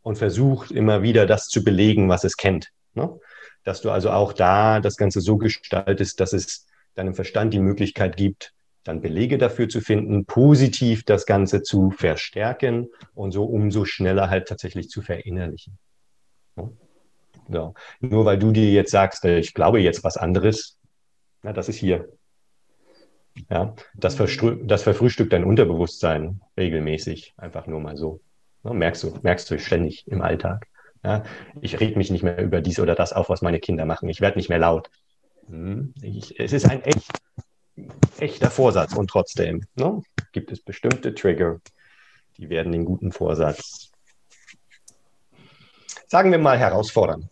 und 0.06 0.18
versucht 0.18 0.70
immer 0.70 1.02
wieder 1.02 1.26
das 1.26 1.48
zu 1.48 1.64
belegen, 1.64 2.08
was 2.08 2.22
es 2.22 2.36
kennt. 2.36 2.70
Ne? 2.94 3.18
Dass 3.64 3.80
du 3.80 3.90
also 3.90 4.12
auch 4.12 4.32
da 4.32 4.78
das 4.78 4.96
Ganze 4.96 5.20
so 5.20 5.36
gestaltest, 5.36 6.20
dass 6.20 6.32
es 6.32 6.64
deinem 6.94 7.12
Verstand 7.12 7.52
die 7.52 7.58
Möglichkeit 7.58 8.16
gibt, 8.16 8.54
dann 8.84 9.00
Belege 9.00 9.36
dafür 9.36 9.68
zu 9.68 9.80
finden, 9.80 10.24
positiv 10.24 11.02
das 11.04 11.26
Ganze 11.26 11.62
zu 11.62 11.90
verstärken 11.90 12.86
und 13.14 13.32
so 13.32 13.46
umso 13.46 13.84
schneller 13.84 14.30
halt 14.30 14.46
tatsächlich 14.46 14.90
zu 14.90 15.02
verinnerlichen. 15.02 15.76
Ne? 16.54 16.70
Ja. 17.48 17.74
Nur 17.98 18.24
weil 18.24 18.38
du 18.38 18.52
dir 18.52 18.70
jetzt 18.70 18.92
sagst, 18.92 19.24
äh, 19.24 19.40
ich 19.40 19.54
glaube 19.54 19.80
jetzt 19.80 20.04
was 20.04 20.16
anderes, 20.16 20.78
na, 21.42 21.52
das 21.52 21.68
ist 21.68 21.78
hier. 21.78 22.08
Ja, 23.50 23.74
das, 23.96 24.16
das 24.16 24.82
verfrühstückt 24.84 25.32
dein 25.32 25.42
Unterbewusstsein 25.42 26.42
regelmäßig, 26.56 27.34
einfach 27.36 27.66
nur 27.66 27.80
mal 27.80 27.96
so. 27.96 28.20
Ja, 28.66 28.72
merkst 28.72 29.02
du, 29.04 29.18
merkst 29.22 29.50
du 29.50 29.58
ständig 29.58 30.06
im 30.08 30.22
Alltag. 30.22 30.66
Ja, 31.04 31.22
ich 31.60 31.78
rede 31.78 31.96
mich 31.96 32.10
nicht 32.10 32.24
mehr 32.24 32.38
über 32.42 32.60
dies 32.60 32.80
oder 32.80 32.96
das 32.96 33.12
auf, 33.12 33.28
was 33.28 33.42
meine 33.42 33.60
Kinder 33.60 33.84
machen. 33.84 34.08
Ich 34.08 34.20
werde 34.20 34.38
nicht 34.38 34.48
mehr 34.48 34.58
laut. 34.58 34.90
Hm, 35.48 35.94
ich, 36.02 36.40
es 36.40 36.52
ist 36.52 36.68
ein 36.68 36.82
echt, 36.82 37.08
echter 38.18 38.50
Vorsatz 38.50 38.94
und 38.94 39.08
trotzdem 39.08 39.62
ne, 39.76 40.02
gibt 40.32 40.50
es 40.50 40.60
bestimmte 40.60 41.14
Trigger, 41.14 41.60
die 42.38 42.48
werden 42.48 42.72
den 42.72 42.84
guten 42.84 43.12
Vorsatz, 43.12 43.92
sagen 46.08 46.32
wir 46.32 46.38
mal, 46.38 46.58
herausfordern. 46.58 47.28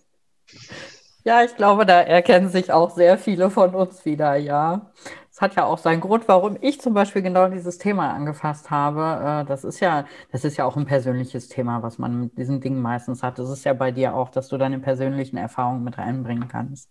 Ja, 1.24 1.42
ich 1.42 1.56
glaube, 1.56 1.84
da 1.86 2.00
erkennen 2.00 2.50
sich 2.50 2.70
auch 2.70 2.94
sehr 2.94 3.18
viele 3.18 3.50
von 3.50 3.74
uns 3.74 4.04
wieder, 4.04 4.36
ja. 4.36 4.92
Es 5.34 5.40
hat 5.40 5.56
ja 5.56 5.64
auch 5.64 5.78
seinen 5.78 6.00
Grund, 6.00 6.28
warum 6.28 6.56
ich 6.60 6.80
zum 6.80 6.94
Beispiel 6.94 7.20
genau 7.20 7.48
dieses 7.48 7.78
Thema 7.78 8.12
angefasst 8.12 8.70
habe. 8.70 9.42
Äh, 9.42 9.44
das 9.44 9.64
ist 9.64 9.80
ja, 9.80 10.06
das 10.30 10.44
ist 10.44 10.56
ja 10.56 10.64
auch 10.64 10.76
ein 10.76 10.86
persönliches 10.86 11.48
Thema, 11.48 11.82
was 11.82 11.98
man 11.98 12.20
mit 12.20 12.38
diesen 12.38 12.60
Dingen 12.60 12.80
meistens 12.80 13.24
hat. 13.24 13.40
Das 13.40 13.50
ist 13.50 13.64
ja 13.64 13.72
bei 13.72 13.90
dir 13.90 14.14
auch, 14.14 14.28
dass 14.28 14.46
du 14.46 14.58
deine 14.58 14.78
persönlichen 14.78 15.36
Erfahrungen 15.36 15.82
mit 15.82 15.98
reinbringen 15.98 16.46
kannst. 16.46 16.88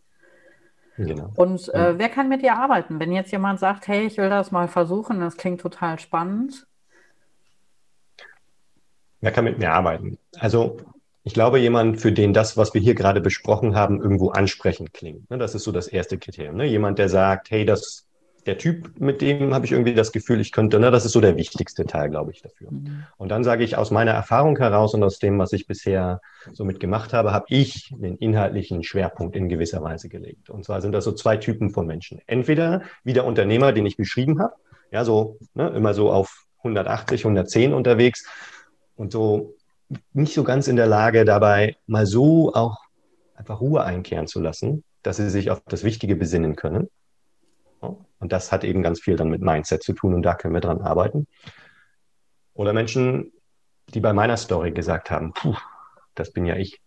Genau. 0.97 1.31
Und 1.37 1.73
äh, 1.73 1.97
wer 1.97 2.09
kann 2.09 2.27
mit 2.27 2.41
dir 2.41 2.57
arbeiten? 2.57 2.99
Wenn 2.99 3.13
jetzt 3.13 3.31
jemand 3.31 3.61
sagt, 3.61 3.87
hey, 3.87 4.07
ich 4.07 4.17
will 4.17 4.29
das 4.29 4.51
mal 4.51 4.67
versuchen, 4.67 5.21
das 5.21 5.37
klingt 5.37 5.61
total 5.61 5.97
spannend. 5.97 6.67
Wer 9.21 9.31
kann 9.31 9.45
mit 9.45 9.57
mir 9.57 9.71
arbeiten? 9.71 10.17
Also 10.37 10.75
ich 11.23 11.33
glaube, 11.33 11.59
jemand, 11.59 12.01
für 12.01 12.11
den 12.11 12.33
das, 12.33 12.57
was 12.57 12.73
wir 12.73 12.81
hier 12.81 12.93
gerade 12.93 13.21
besprochen 13.21 13.73
haben, 13.73 14.01
irgendwo 14.01 14.31
ansprechend 14.31 14.93
klingt. 14.93 15.29
Ne, 15.29 15.37
das 15.37 15.55
ist 15.55 15.63
so 15.63 15.71
das 15.71 15.87
erste 15.87 16.17
Kriterium. 16.17 16.57
Ne? 16.57 16.65
Jemand, 16.65 16.99
der 16.99 17.07
sagt, 17.07 17.49
hey, 17.49 17.63
das, 17.63 18.05
der 18.45 18.57
Typ, 18.57 18.99
mit 18.99 19.21
dem 19.21 19.53
habe 19.53 19.65
ich 19.65 19.71
irgendwie 19.71 19.93
das 19.93 20.11
Gefühl, 20.11 20.39
ich 20.39 20.51
könnte, 20.51 20.79
ne, 20.79 20.91
das 20.91 21.05
ist 21.05 21.13
so 21.13 21.21
der 21.21 21.37
wichtigste 21.37 21.85
Teil, 21.85 22.09
glaube 22.09 22.31
ich, 22.31 22.41
dafür. 22.41 22.71
Mhm. 22.71 23.05
Und 23.17 23.29
dann 23.29 23.43
sage 23.43 23.63
ich 23.63 23.77
aus 23.77 23.91
meiner 23.91 24.11
Erfahrung 24.11 24.57
heraus 24.57 24.93
und 24.93 25.03
aus 25.03 25.19
dem, 25.19 25.39
was 25.39 25.53
ich 25.53 25.67
bisher 25.67 26.21
so 26.51 26.65
mitgemacht 26.65 27.13
habe, 27.13 27.31
habe 27.31 27.45
ich 27.49 27.93
den 27.97 28.17
inhaltlichen 28.17 28.83
Schwerpunkt 28.83 29.35
in 29.35 29.49
gewisser 29.49 29.81
Weise 29.81 30.09
gelegt. 30.09 30.49
Und 30.49 30.65
zwar 30.65 30.81
sind 30.81 30.91
das 30.91 31.05
so 31.05 31.13
zwei 31.13 31.37
Typen 31.37 31.69
von 31.69 31.87
Menschen. 31.87 32.21
Entweder 32.27 32.81
wie 33.03 33.13
der 33.13 33.25
Unternehmer, 33.25 33.71
den 33.71 33.85
ich 33.85 33.97
beschrieben 33.97 34.39
habe, 34.39 34.53
ja, 34.91 35.05
so 35.05 35.37
ne, 35.53 35.69
immer 35.69 35.93
so 35.93 36.11
auf 36.11 36.45
180, 36.59 37.21
110 37.21 37.73
unterwegs 37.73 38.25
und 38.95 39.11
so 39.11 39.55
nicht 40.13 40.33
so 40.33 40.43
ganz 40.43 40.67
in 40.67 40.75
der 40.75 40.87
Lage, 40.87 41.25
dabei 41.25 41.77
mal 41.87 42.05
so 42.05 42.53
auch 42.53 42.77
einfach 43.35 43.61
Ruhe 43.61 43.83
einkehren 43.83 44.27
zu 44.27 44.39
lassen, 44.39 44.83
dass 45.01 45.17
sie 45.17 45.29
sich 45.29 45.51
auf 45.51 45.61
das 45.67 45.83
Wichtige 45.83 46.15
besinnen 46.15 46.55
können. 46.55 46.89
Und 48.23 48.31
das 48.31 48.53
hat 48.53 48.63
eben 48.63 48.81
ganz 48.81 49.01
viel 49.01 49.17
dann 49.17 49.27
mit 49.27 49.41
Mindset 49.41 49.83
zu 49.83 49.91
tun 49.91 50.13
und 50.13 50.21
da 50.21 50.33
können 50.33 50.53
wir 50.53 50.61
dran 50.61 50.79
arbeiten. 50.79 51.27
Oder 52.53 52.71
Menschen, 52.71 53.33
die 53.89 53.99
bei 53.99 54.13
meiner 54.13 54.37
Story 54.37 54.71
gesagt 54.71 55.11
haben, 55.11 55.33
puh, 55.33 55.57
das 56.15 56.31
bin 56.31 56.45
ja 56.45 56.55
ich. 56.55 56.79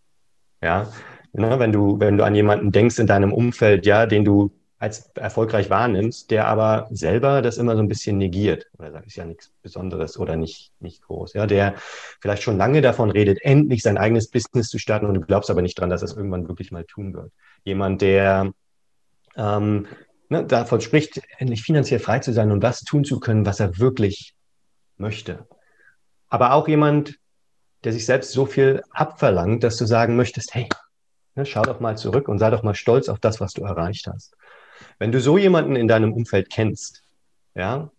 Ja, 0.62 0.90
ne, 1.34 1.58
wenn 1.58 1.72
du, 1.72 2.00
wenn 2.00 2.16
du 2.16 2.24
an 2.24 2.34
jemanden 2.34 2.72
denkst 2.72 2.98
in 2.98 3.06
deinem 3.06 3.34
Umfeld, 3.34 3.84
ja, 3.84 4.06
den 4.06 4.24
du 4.24 4.50
als 4.78 5.10
erfolgreich 5.14 5.68
wahrnimmst, 5.68 6.30
der 6.30 6.48
aber 6.48 6.88
selber 6.90 7.42
das 7.42 7.58
immer 7.58 7.76
so 7.76 7.82
ein 7.82 7.88
bisschen 7.88 8.16
negiert 8.16 8.66
oder 8.78 8.92
sagt, 8.92 9.06
ist 9.06 9.16
ja 9.16 9.26
nichts 9.26 9.52
Besonderes 9.60 10.18
oder 10.18 10.36
nicht, 10.36 10.72
nicht 10.80 11.02
groß. 11.02 11.34
Ja, 11.34 11.46
der 11.46 11.74
vielleicht 12.18 12.44
schon 12.44 12.56
lange 12.56 12.80
davon 12.80 13.10
redet, 13.10 13.42
endlich 13.42 13.82
sein 13.82 13.98
eigenes 13.98 14.30
Business 14.30 14.68
zu 14.68 14.78
starten 14.78 15.04
und 15.04 15.12
du 15.12 15.20
glaubst 15.20 15.50
aber 15.50 15.60
nicht 15.60 15.78
dran, 15.78 15.90
dass 15.90 16.00
er 16.00 16.06
es 16.06 16.16
irgendwann 16.16 16.48
wirklich 16.48 16.72
mal 16.72 16.84
tun 16.84 17.12
wird. 17.12 17.30
Jemand, 17.62 18.00
der 18.00 18.52
ähm, 19.36 19.86
ne, 20.28 20.44
davon 20.44 20.80
spricht, 20.80 21.20
endlich 21.38 21.62
finanziell 21.62 22.00
frei 22.00 22.18
zu 22.20 22.32
sein 22.32 22.50
und 22.50 22.60
das 22.60 22.82
tun 22.82 23.04
zu 23.04 23.20
können, 23.20 23.46
was 23.46 23.60
er 23.60 23.78
wirklich 23.78 24.34
möchte. 24.96 25.46
Aber 26.28 26.52
auch 26.52 26.68
jemand, 26.68 27.18
der 27.84 27.92
sich 27.92 28.06
selbst 28.06 28.32
so 28.32 28.46
viel 28.46 28.82
abverlangt, 28.90 29.62
dass 29.62 29.76
du 29.76 29.86
sagen 29.86 30.16
möchtest, 30.16 30.54
hey, 30.54 30.68
ne, 31.34 31.46
schau 31.46 31.62
doch 31.62 31.80
mal 31.80 31.96
zurück 31.96 32.28
und 32.28 32.38
sei 32.38 32.50
doch 32.50 32.62
mal 32.62 32.74
stolz 32.74 33.08
auf 33.08 33.20
das, 33.20 33.40
was 33.40 33.52
du 33.52 33.62
erreicht 33.62 34.06
hast. 34.06 34.36
Wenn 34.98 35.12
du 35.12 35.20
so 35.20 35.38
jemanden 35.38 35.76
in 35.76 35.88
deinem 35.88 36.12
Umfeld 36.12 36.50
kennst, 36.50 37.02
ja, 37.54 37.90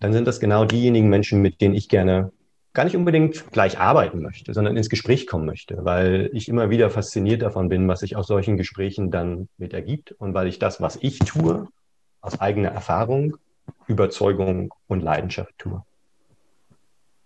dann 0.00 0.12
sind 0.12 0.26
das 0.26 0.40
genau 0.40 0.64
diejenigen 0.64 1.08
Menschen, 1.08 1.40
mit 1.40 1.60
denen 1.60 1.74
ich 1.74 1.88
gerne 1.88 2.32
gar 2.72 2.84
nicht 2.84 2.96
unbedingt 2.96 3.50
gleich 3.52 3.78
arbeiten 3.78 4.22
möchte, 4.22 4.54
sondern 4.54 4.76
ins 4.76 4.88
Gespräch 4.88 5.26
kommen 5.26 5.46
möchte, 5.46 5.84
weil 5.84 6.30
ich 6.32 6.48
immer 6.48 6.70
wieder 6.70 6.90
fasziniert 6.90 7.42
davon 7.42 7.68
bin, 7.68 7.86
was 7.88 8.00
sich 8.00 8.16
aus 8.16 8.26
solchen 8.26 8.56
Gesprächen 8.56 9.10
dann 9.10 9.48
mit 9.58 9.74
ergibt 9.74 10.12
und 10.12 10.34
weil 10.34 10.46
ich 10.46 10.58
das, 10.58 10.80
was 10.80 10.96
ich 11.00 11.18
tue, 11.18 11.68
aus 12.20 12.40
eigener 12.40 12.70
Erfahrung, 12.70 13.36
Überzeugung 13.86 14.72
und 14.86 15.00
Leidenschaft 15.00 15.52
tue. 15.58 15.82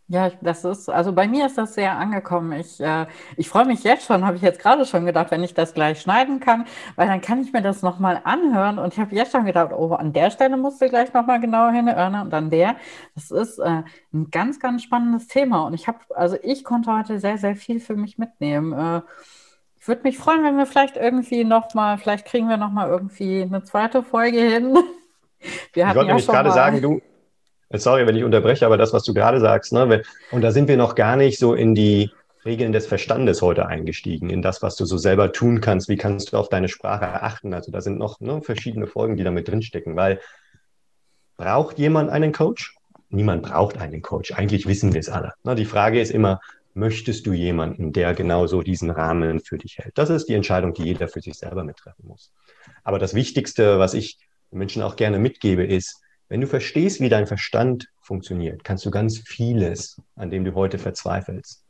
Ja, 0.09 0.31
das 0.41 0.65
ist, 0.65 0.89
also 0.89 1.13
bei 1.13 1.27
mir 1.27 1.47
ist 1.47 1.59
das 1.59 1.75
sehr 1.75 1.97
angekommen. 1.99 2.53
Ich, 2.53 2.81
äh, 2.81 3.07
ich 3.37 3.49
freue 3.49 3.65
mich 3.65 3.83
jetzt 3.83 4.07
schon, 4.07 4.25
habe 4.25 4.37
ich 4.37 4.43
jetzt 4.43 4.61
gerade 4.61 4.87
schon 4.87 5.05
gedacht, 5.05 5.33
wenn 5.33 5.43
ich 5.43 5.53
das 5.53 5.75
gleich 5.75 6.01
schneiden 6.01 6.39
kann, 6.39 6.65
weil 6.95 7.09
dann 7.09 7.21
kann 7.21 7.41
ich 7.43 7.53
mir 7.53 7.61
das 7.61 7.83
nochmal 7.83 8.21
anhören. 8.23 8.79
Und 8.79 8.93
ich 8.93 9.01
habe 9.01 9.17
jetzt 9.17 9.33
schon 9.33 9.47
gedacht, 9.47 9.73
oh, 9.73 9.95
an 9.95 10.13
der 10.13 10.31
Stelle 10.31 10.57
musst 10.57 10.81
du 10.81 10.89
gleich 10.89 11.13
nochmal 11.13 11.41
genauer 11.41 11.73
hinhören 11.73 12.15
und 12.21 12.33
an 12.33 12.51
der. 12.51 12.77
Das 13.17 13.33
ist 13.33 13.59
äh, 13.59 13.83
ein 14.15 14.31
ganz, 14.31 14.61
ganz 14.61 14.85
spannendes 14.85 15.27
Thema. 15.27 15.67
Und 15.67 15.75
ich 15.75 15.89
habe, 15.89 15.99
also 16.15 16.37
ich 16.41 16.63
konnte 16.63 16.97
heute 16.97 17.19
sehr, 17.19 17.39
sehr 17.39 17.57
viel 17.57 17.81
für 17.81 17.97
mich 17.97 18.17
mitnehmen. 18.17 18.73
Äh, 18.73 19.03
ich 19.81 19.89
würde 19.89 20.03
mich 20.05 20.19
freuen, 20.19 20.45
wenn 20.45 20.57
wir 20.57 20.67
vielleicht 20.67 20.97
irgendwie 20.97 21.43
nochmal, 21.43 21.99
vielleicht 21.99 22.27
kriegen 22.27 22.49
wir 22.49 22.59
nochmal 22.59 22.89
irgendwie 22.89 23.43
eine 23.43 23.65
zweite 23.65 24.05
Folge 24.05 24.39
hin. 24.39 24.79
Wir 25.75 25.83
ich 25.83 25.95
wollte 25.95 26.01
ja 26.01 26.05
nämlich 26.07 26.27
gerade 26.27 26.51
sagen, 26.51 26.81
du, 26.81 27.01
Sorry, 27.73 28.07
wenn 28.07 28.17
ich 28.17 28.25
unterbreche, 28.25 28.65
aber 28.65 28.77
das, 28.77 28.93
was 28.93 29.03
du 29.03 29.13
gerade 29.13 29.41
sagst, 29.41 29.73
ne, 29.73 30.03
und 30.31 30.43
da 30.43 30.53
sind 30.53 30.69
wir 30.69 30.77
noch 30.77 30.95
gar 30.95 31.17
nicht 31.17 31.39
so 31.39 31.55
in 31.55 31.75
die 31.75 32.11
Regeln 32.45 32.73
des 32.73 32.87
Verstandes 32.87 33.43
heute 33.43 33.67
eingestiegen, 33.67 34.31
in 34.31 34.41
das, 34.41 34.63
was 34.63 34.77
du 34.77 34.87
so 34.87 34.97
selber 34.97 35.33
tun 35.33 35.61
kannst, 35.61 35.89
wie 35.89 35.97
kannst 35.97 36.33
du 36.33 36.37
auf 36.37 36.49
deine 36.49 36.69
Sprache 36.69 37.23
achten. 37.23 37.53
Also 37.53 37.73
da 37.73 37.81
sind 37.81 37.99
noch 37.99 38.21
ne, 38.21 38.41
verschiedene 38.41 38.87
Folgen, 38.87 39.17
die 39.17 39.25
damit 39.25 39.49
drinstecken, 39.49 39.97
weil 39.97 40.21
braucht 41.37 41.79
jemand 41.79 42.09
einen 42.11 42.33
Coach? 42.33 42.77
Niemand 43.09 43.43
braucht 43.43 43.79
einen 43.79 44.01
Coach. 44.01 44.33
Eigentlich 44.33 44.67
wissen 44.67 44.93
wir 44.95 45.01
es 45.01 45.09
alle. 45.09 45.35
Ne, 45.43 45.57
die 45.57 45.65
Frage 45.65 46.01
ist 46.01 46.11
immer, 46.11 46.41
möchtest 46.75 47.27
du 47.27 47.33
jemanden, 47.33 47.93
der 47.93 48.15
genauso 48.15 48.63
diesen 48.63 48.91
Rahmen 48.91 49.41
für 49.41 49.59
dich 49.59 49.79
hält? 49.79 49.99
Das 49.99 50.09
ist 50.09 50.29
die 50.29 50.35
Entscheidung, 50.35 50.73
die 50.73 50.85
jeder 50.85 51.09
für 51.09 51.21
sich 51.21 51.35
selber 51.35 51.65
mittreffen 51.65 52.07
muss. 52.07 52.33
Aber 52.85 53.01
das 53.01 53.15
Wichtigste, 53.15 53.81
was 53.81 53.93
ich 53.93 54.19
Menschen 54.53 54.83
auch 54.83 54.95
gerne 54.95 55.19
mitgebe, 55.19 55.65
ist, 55.65 56.01
wenn 56.29 56.41
du 56.41 56.47
verstehst, 56.47 57.01
wie 57.01 57.09
dein 57.09 57.27
Verstand 57.27 57.89
funktioniert, 58.01 58.65
kannst 58.65 58.85
du 58.85 58.91
ganz 58.91 59.19
vieles, 59.19 60.01
an 60.17 60.31
dem 60.31 60.45
du 60.45 60.55
heute 60.55 60.79
verzweifelst, 60.79 61.63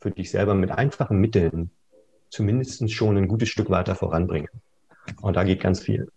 für 0.00 0.10
dich 0.10 0.30
selber 0.30 0.54
mit 0.54 0.70
einfachen 0.70 1.18
Mitteln 1.18 1.70
zumindest 2.30 2.90
schon 2.92 3.16
ein 3.16 3.28
gutes 3.28 3.48
Stück 3.48 3.70
weiter 3.70 3.94
voranbringen. 3.94 4.48
Und 5.20 5.36
da 5.36 5.44
geht 5.44 5.60
ganz 5.60 5.80
viel. 5.80 6.08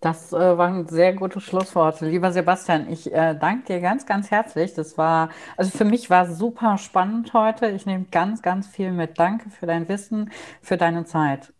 Das 0.00 0.32
äh, 0.32 0.56
waren 0.56 0.88
sehr 0.88 1.12
gute 1.12 1.40
Schlussworte. 1.40 2.08
Lieber 2.08 2.32
Sebastian, 2.32 2.90
ich 2.90 3.12
äh, 3.12 3.36
danke 3.38 3.66
dir 3.66 3.80
ganz, 3.80 4.06
ganz 4.06 4.30
herzlich. 4.30 4.72
Das 4.72 4.96
war, 4.96 5.28
also 5.58 5.76
für 5.76 5.84
mich 5.84 6.08
war 6.08 6.26
super 6.32 6.78
spannend 6.78 7.34
heute. 7.34 7.68
Ich 7.68 7.84
nehme 7.84 8.06
ganz, 8.10 8.40
ganz 8.40 8.66
viel 8.66 8.92
mit. 8.92 9.18
Danke 9.18 9.50
für 9.50 9.66
dein 9.66 9.88
Wissen, 9.88 10.30
für 10.62 10.78
deine 10.78 11.04
Zeit. 11.04 11.52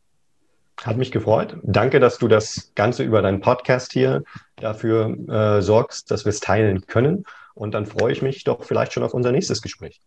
Hat 0.84 0.96
mich 0.96 1.10
gefreut. 1.10 1.56
Danke, 1.62 2.00
dass 2.00 2.18
du 2.18 2.26
das 2.26 2.72
Ganze 2.74 3.02
über 3.02 3.20
deinen 3.20 3.40
Podcast 3.40 3.92
hier 3.92 4.22
dafür 4.56 5.16
äh, 5.28 5.62
sorgst, 5.62 6.10
dass 6.10 6.24
wir 6.24 6.30
es 6.30 6.40
teilen 6.40 6.86
können. 6.86 7.24
Und 7.54 7.74
dann 7.74 7.84
freue 7.84 8.12
ich 8.12 8.22
mich 8.22 8.44
doch 8.44 8.64
vielleicht 8.64 8.92
schon 8.92 9.02
auf 9.02 9.12
unser 9.12 9.32
nächstes 9.32 9.60
Gespräch. 9.60 10.00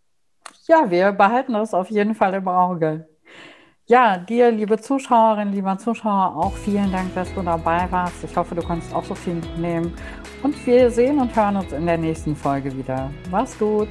Ja, 0.68 0.90
wir 0.90 1.12
behalten 1.12 1.54
das 1.54 1.74
auf 1.74 1.90
jeden 1.92 2.16
Fall 2.16 2.34
im 2.34 2.48
Auge. 2.48 3.08
Ja, 3.86 4.18
dir, 4.18 4.50
liebe 4.50 4.80
Zuschauerinnen, 4.80 5.54
lieber 5.54 5.78
Zuschauer, 5.78 6.38
auch 6.38 6.54
vielen 6.54 6.92
Dank, 6.92 7.14
dass 7.16 7.34
du 7.34 7.42
dabei 7.42 7.86
warst. 7.92 8.24
Ich 8.24 8.36
hoffe, 8.36 8.56
du 8.56 8.62
konntest 8.62 8.96
auch 8.96 9.04
so 9.04 9.14
viel 9.14 9.36
mitnehmen. 9.36 9.94
Und 10.42 10.66
wir 10.66 10.90
sehen 10.90 11.20
und 11.20 11.36
hören 11.36 11.58
uns 11.58 11.74
in 11.74 11.86
der 11.86 11.98
nächsten 11.98 12.36
Folge 12.36 12.76
wieder. 12.78 13.12
Mach's 13.30 13.60
gut. 13.60 13.90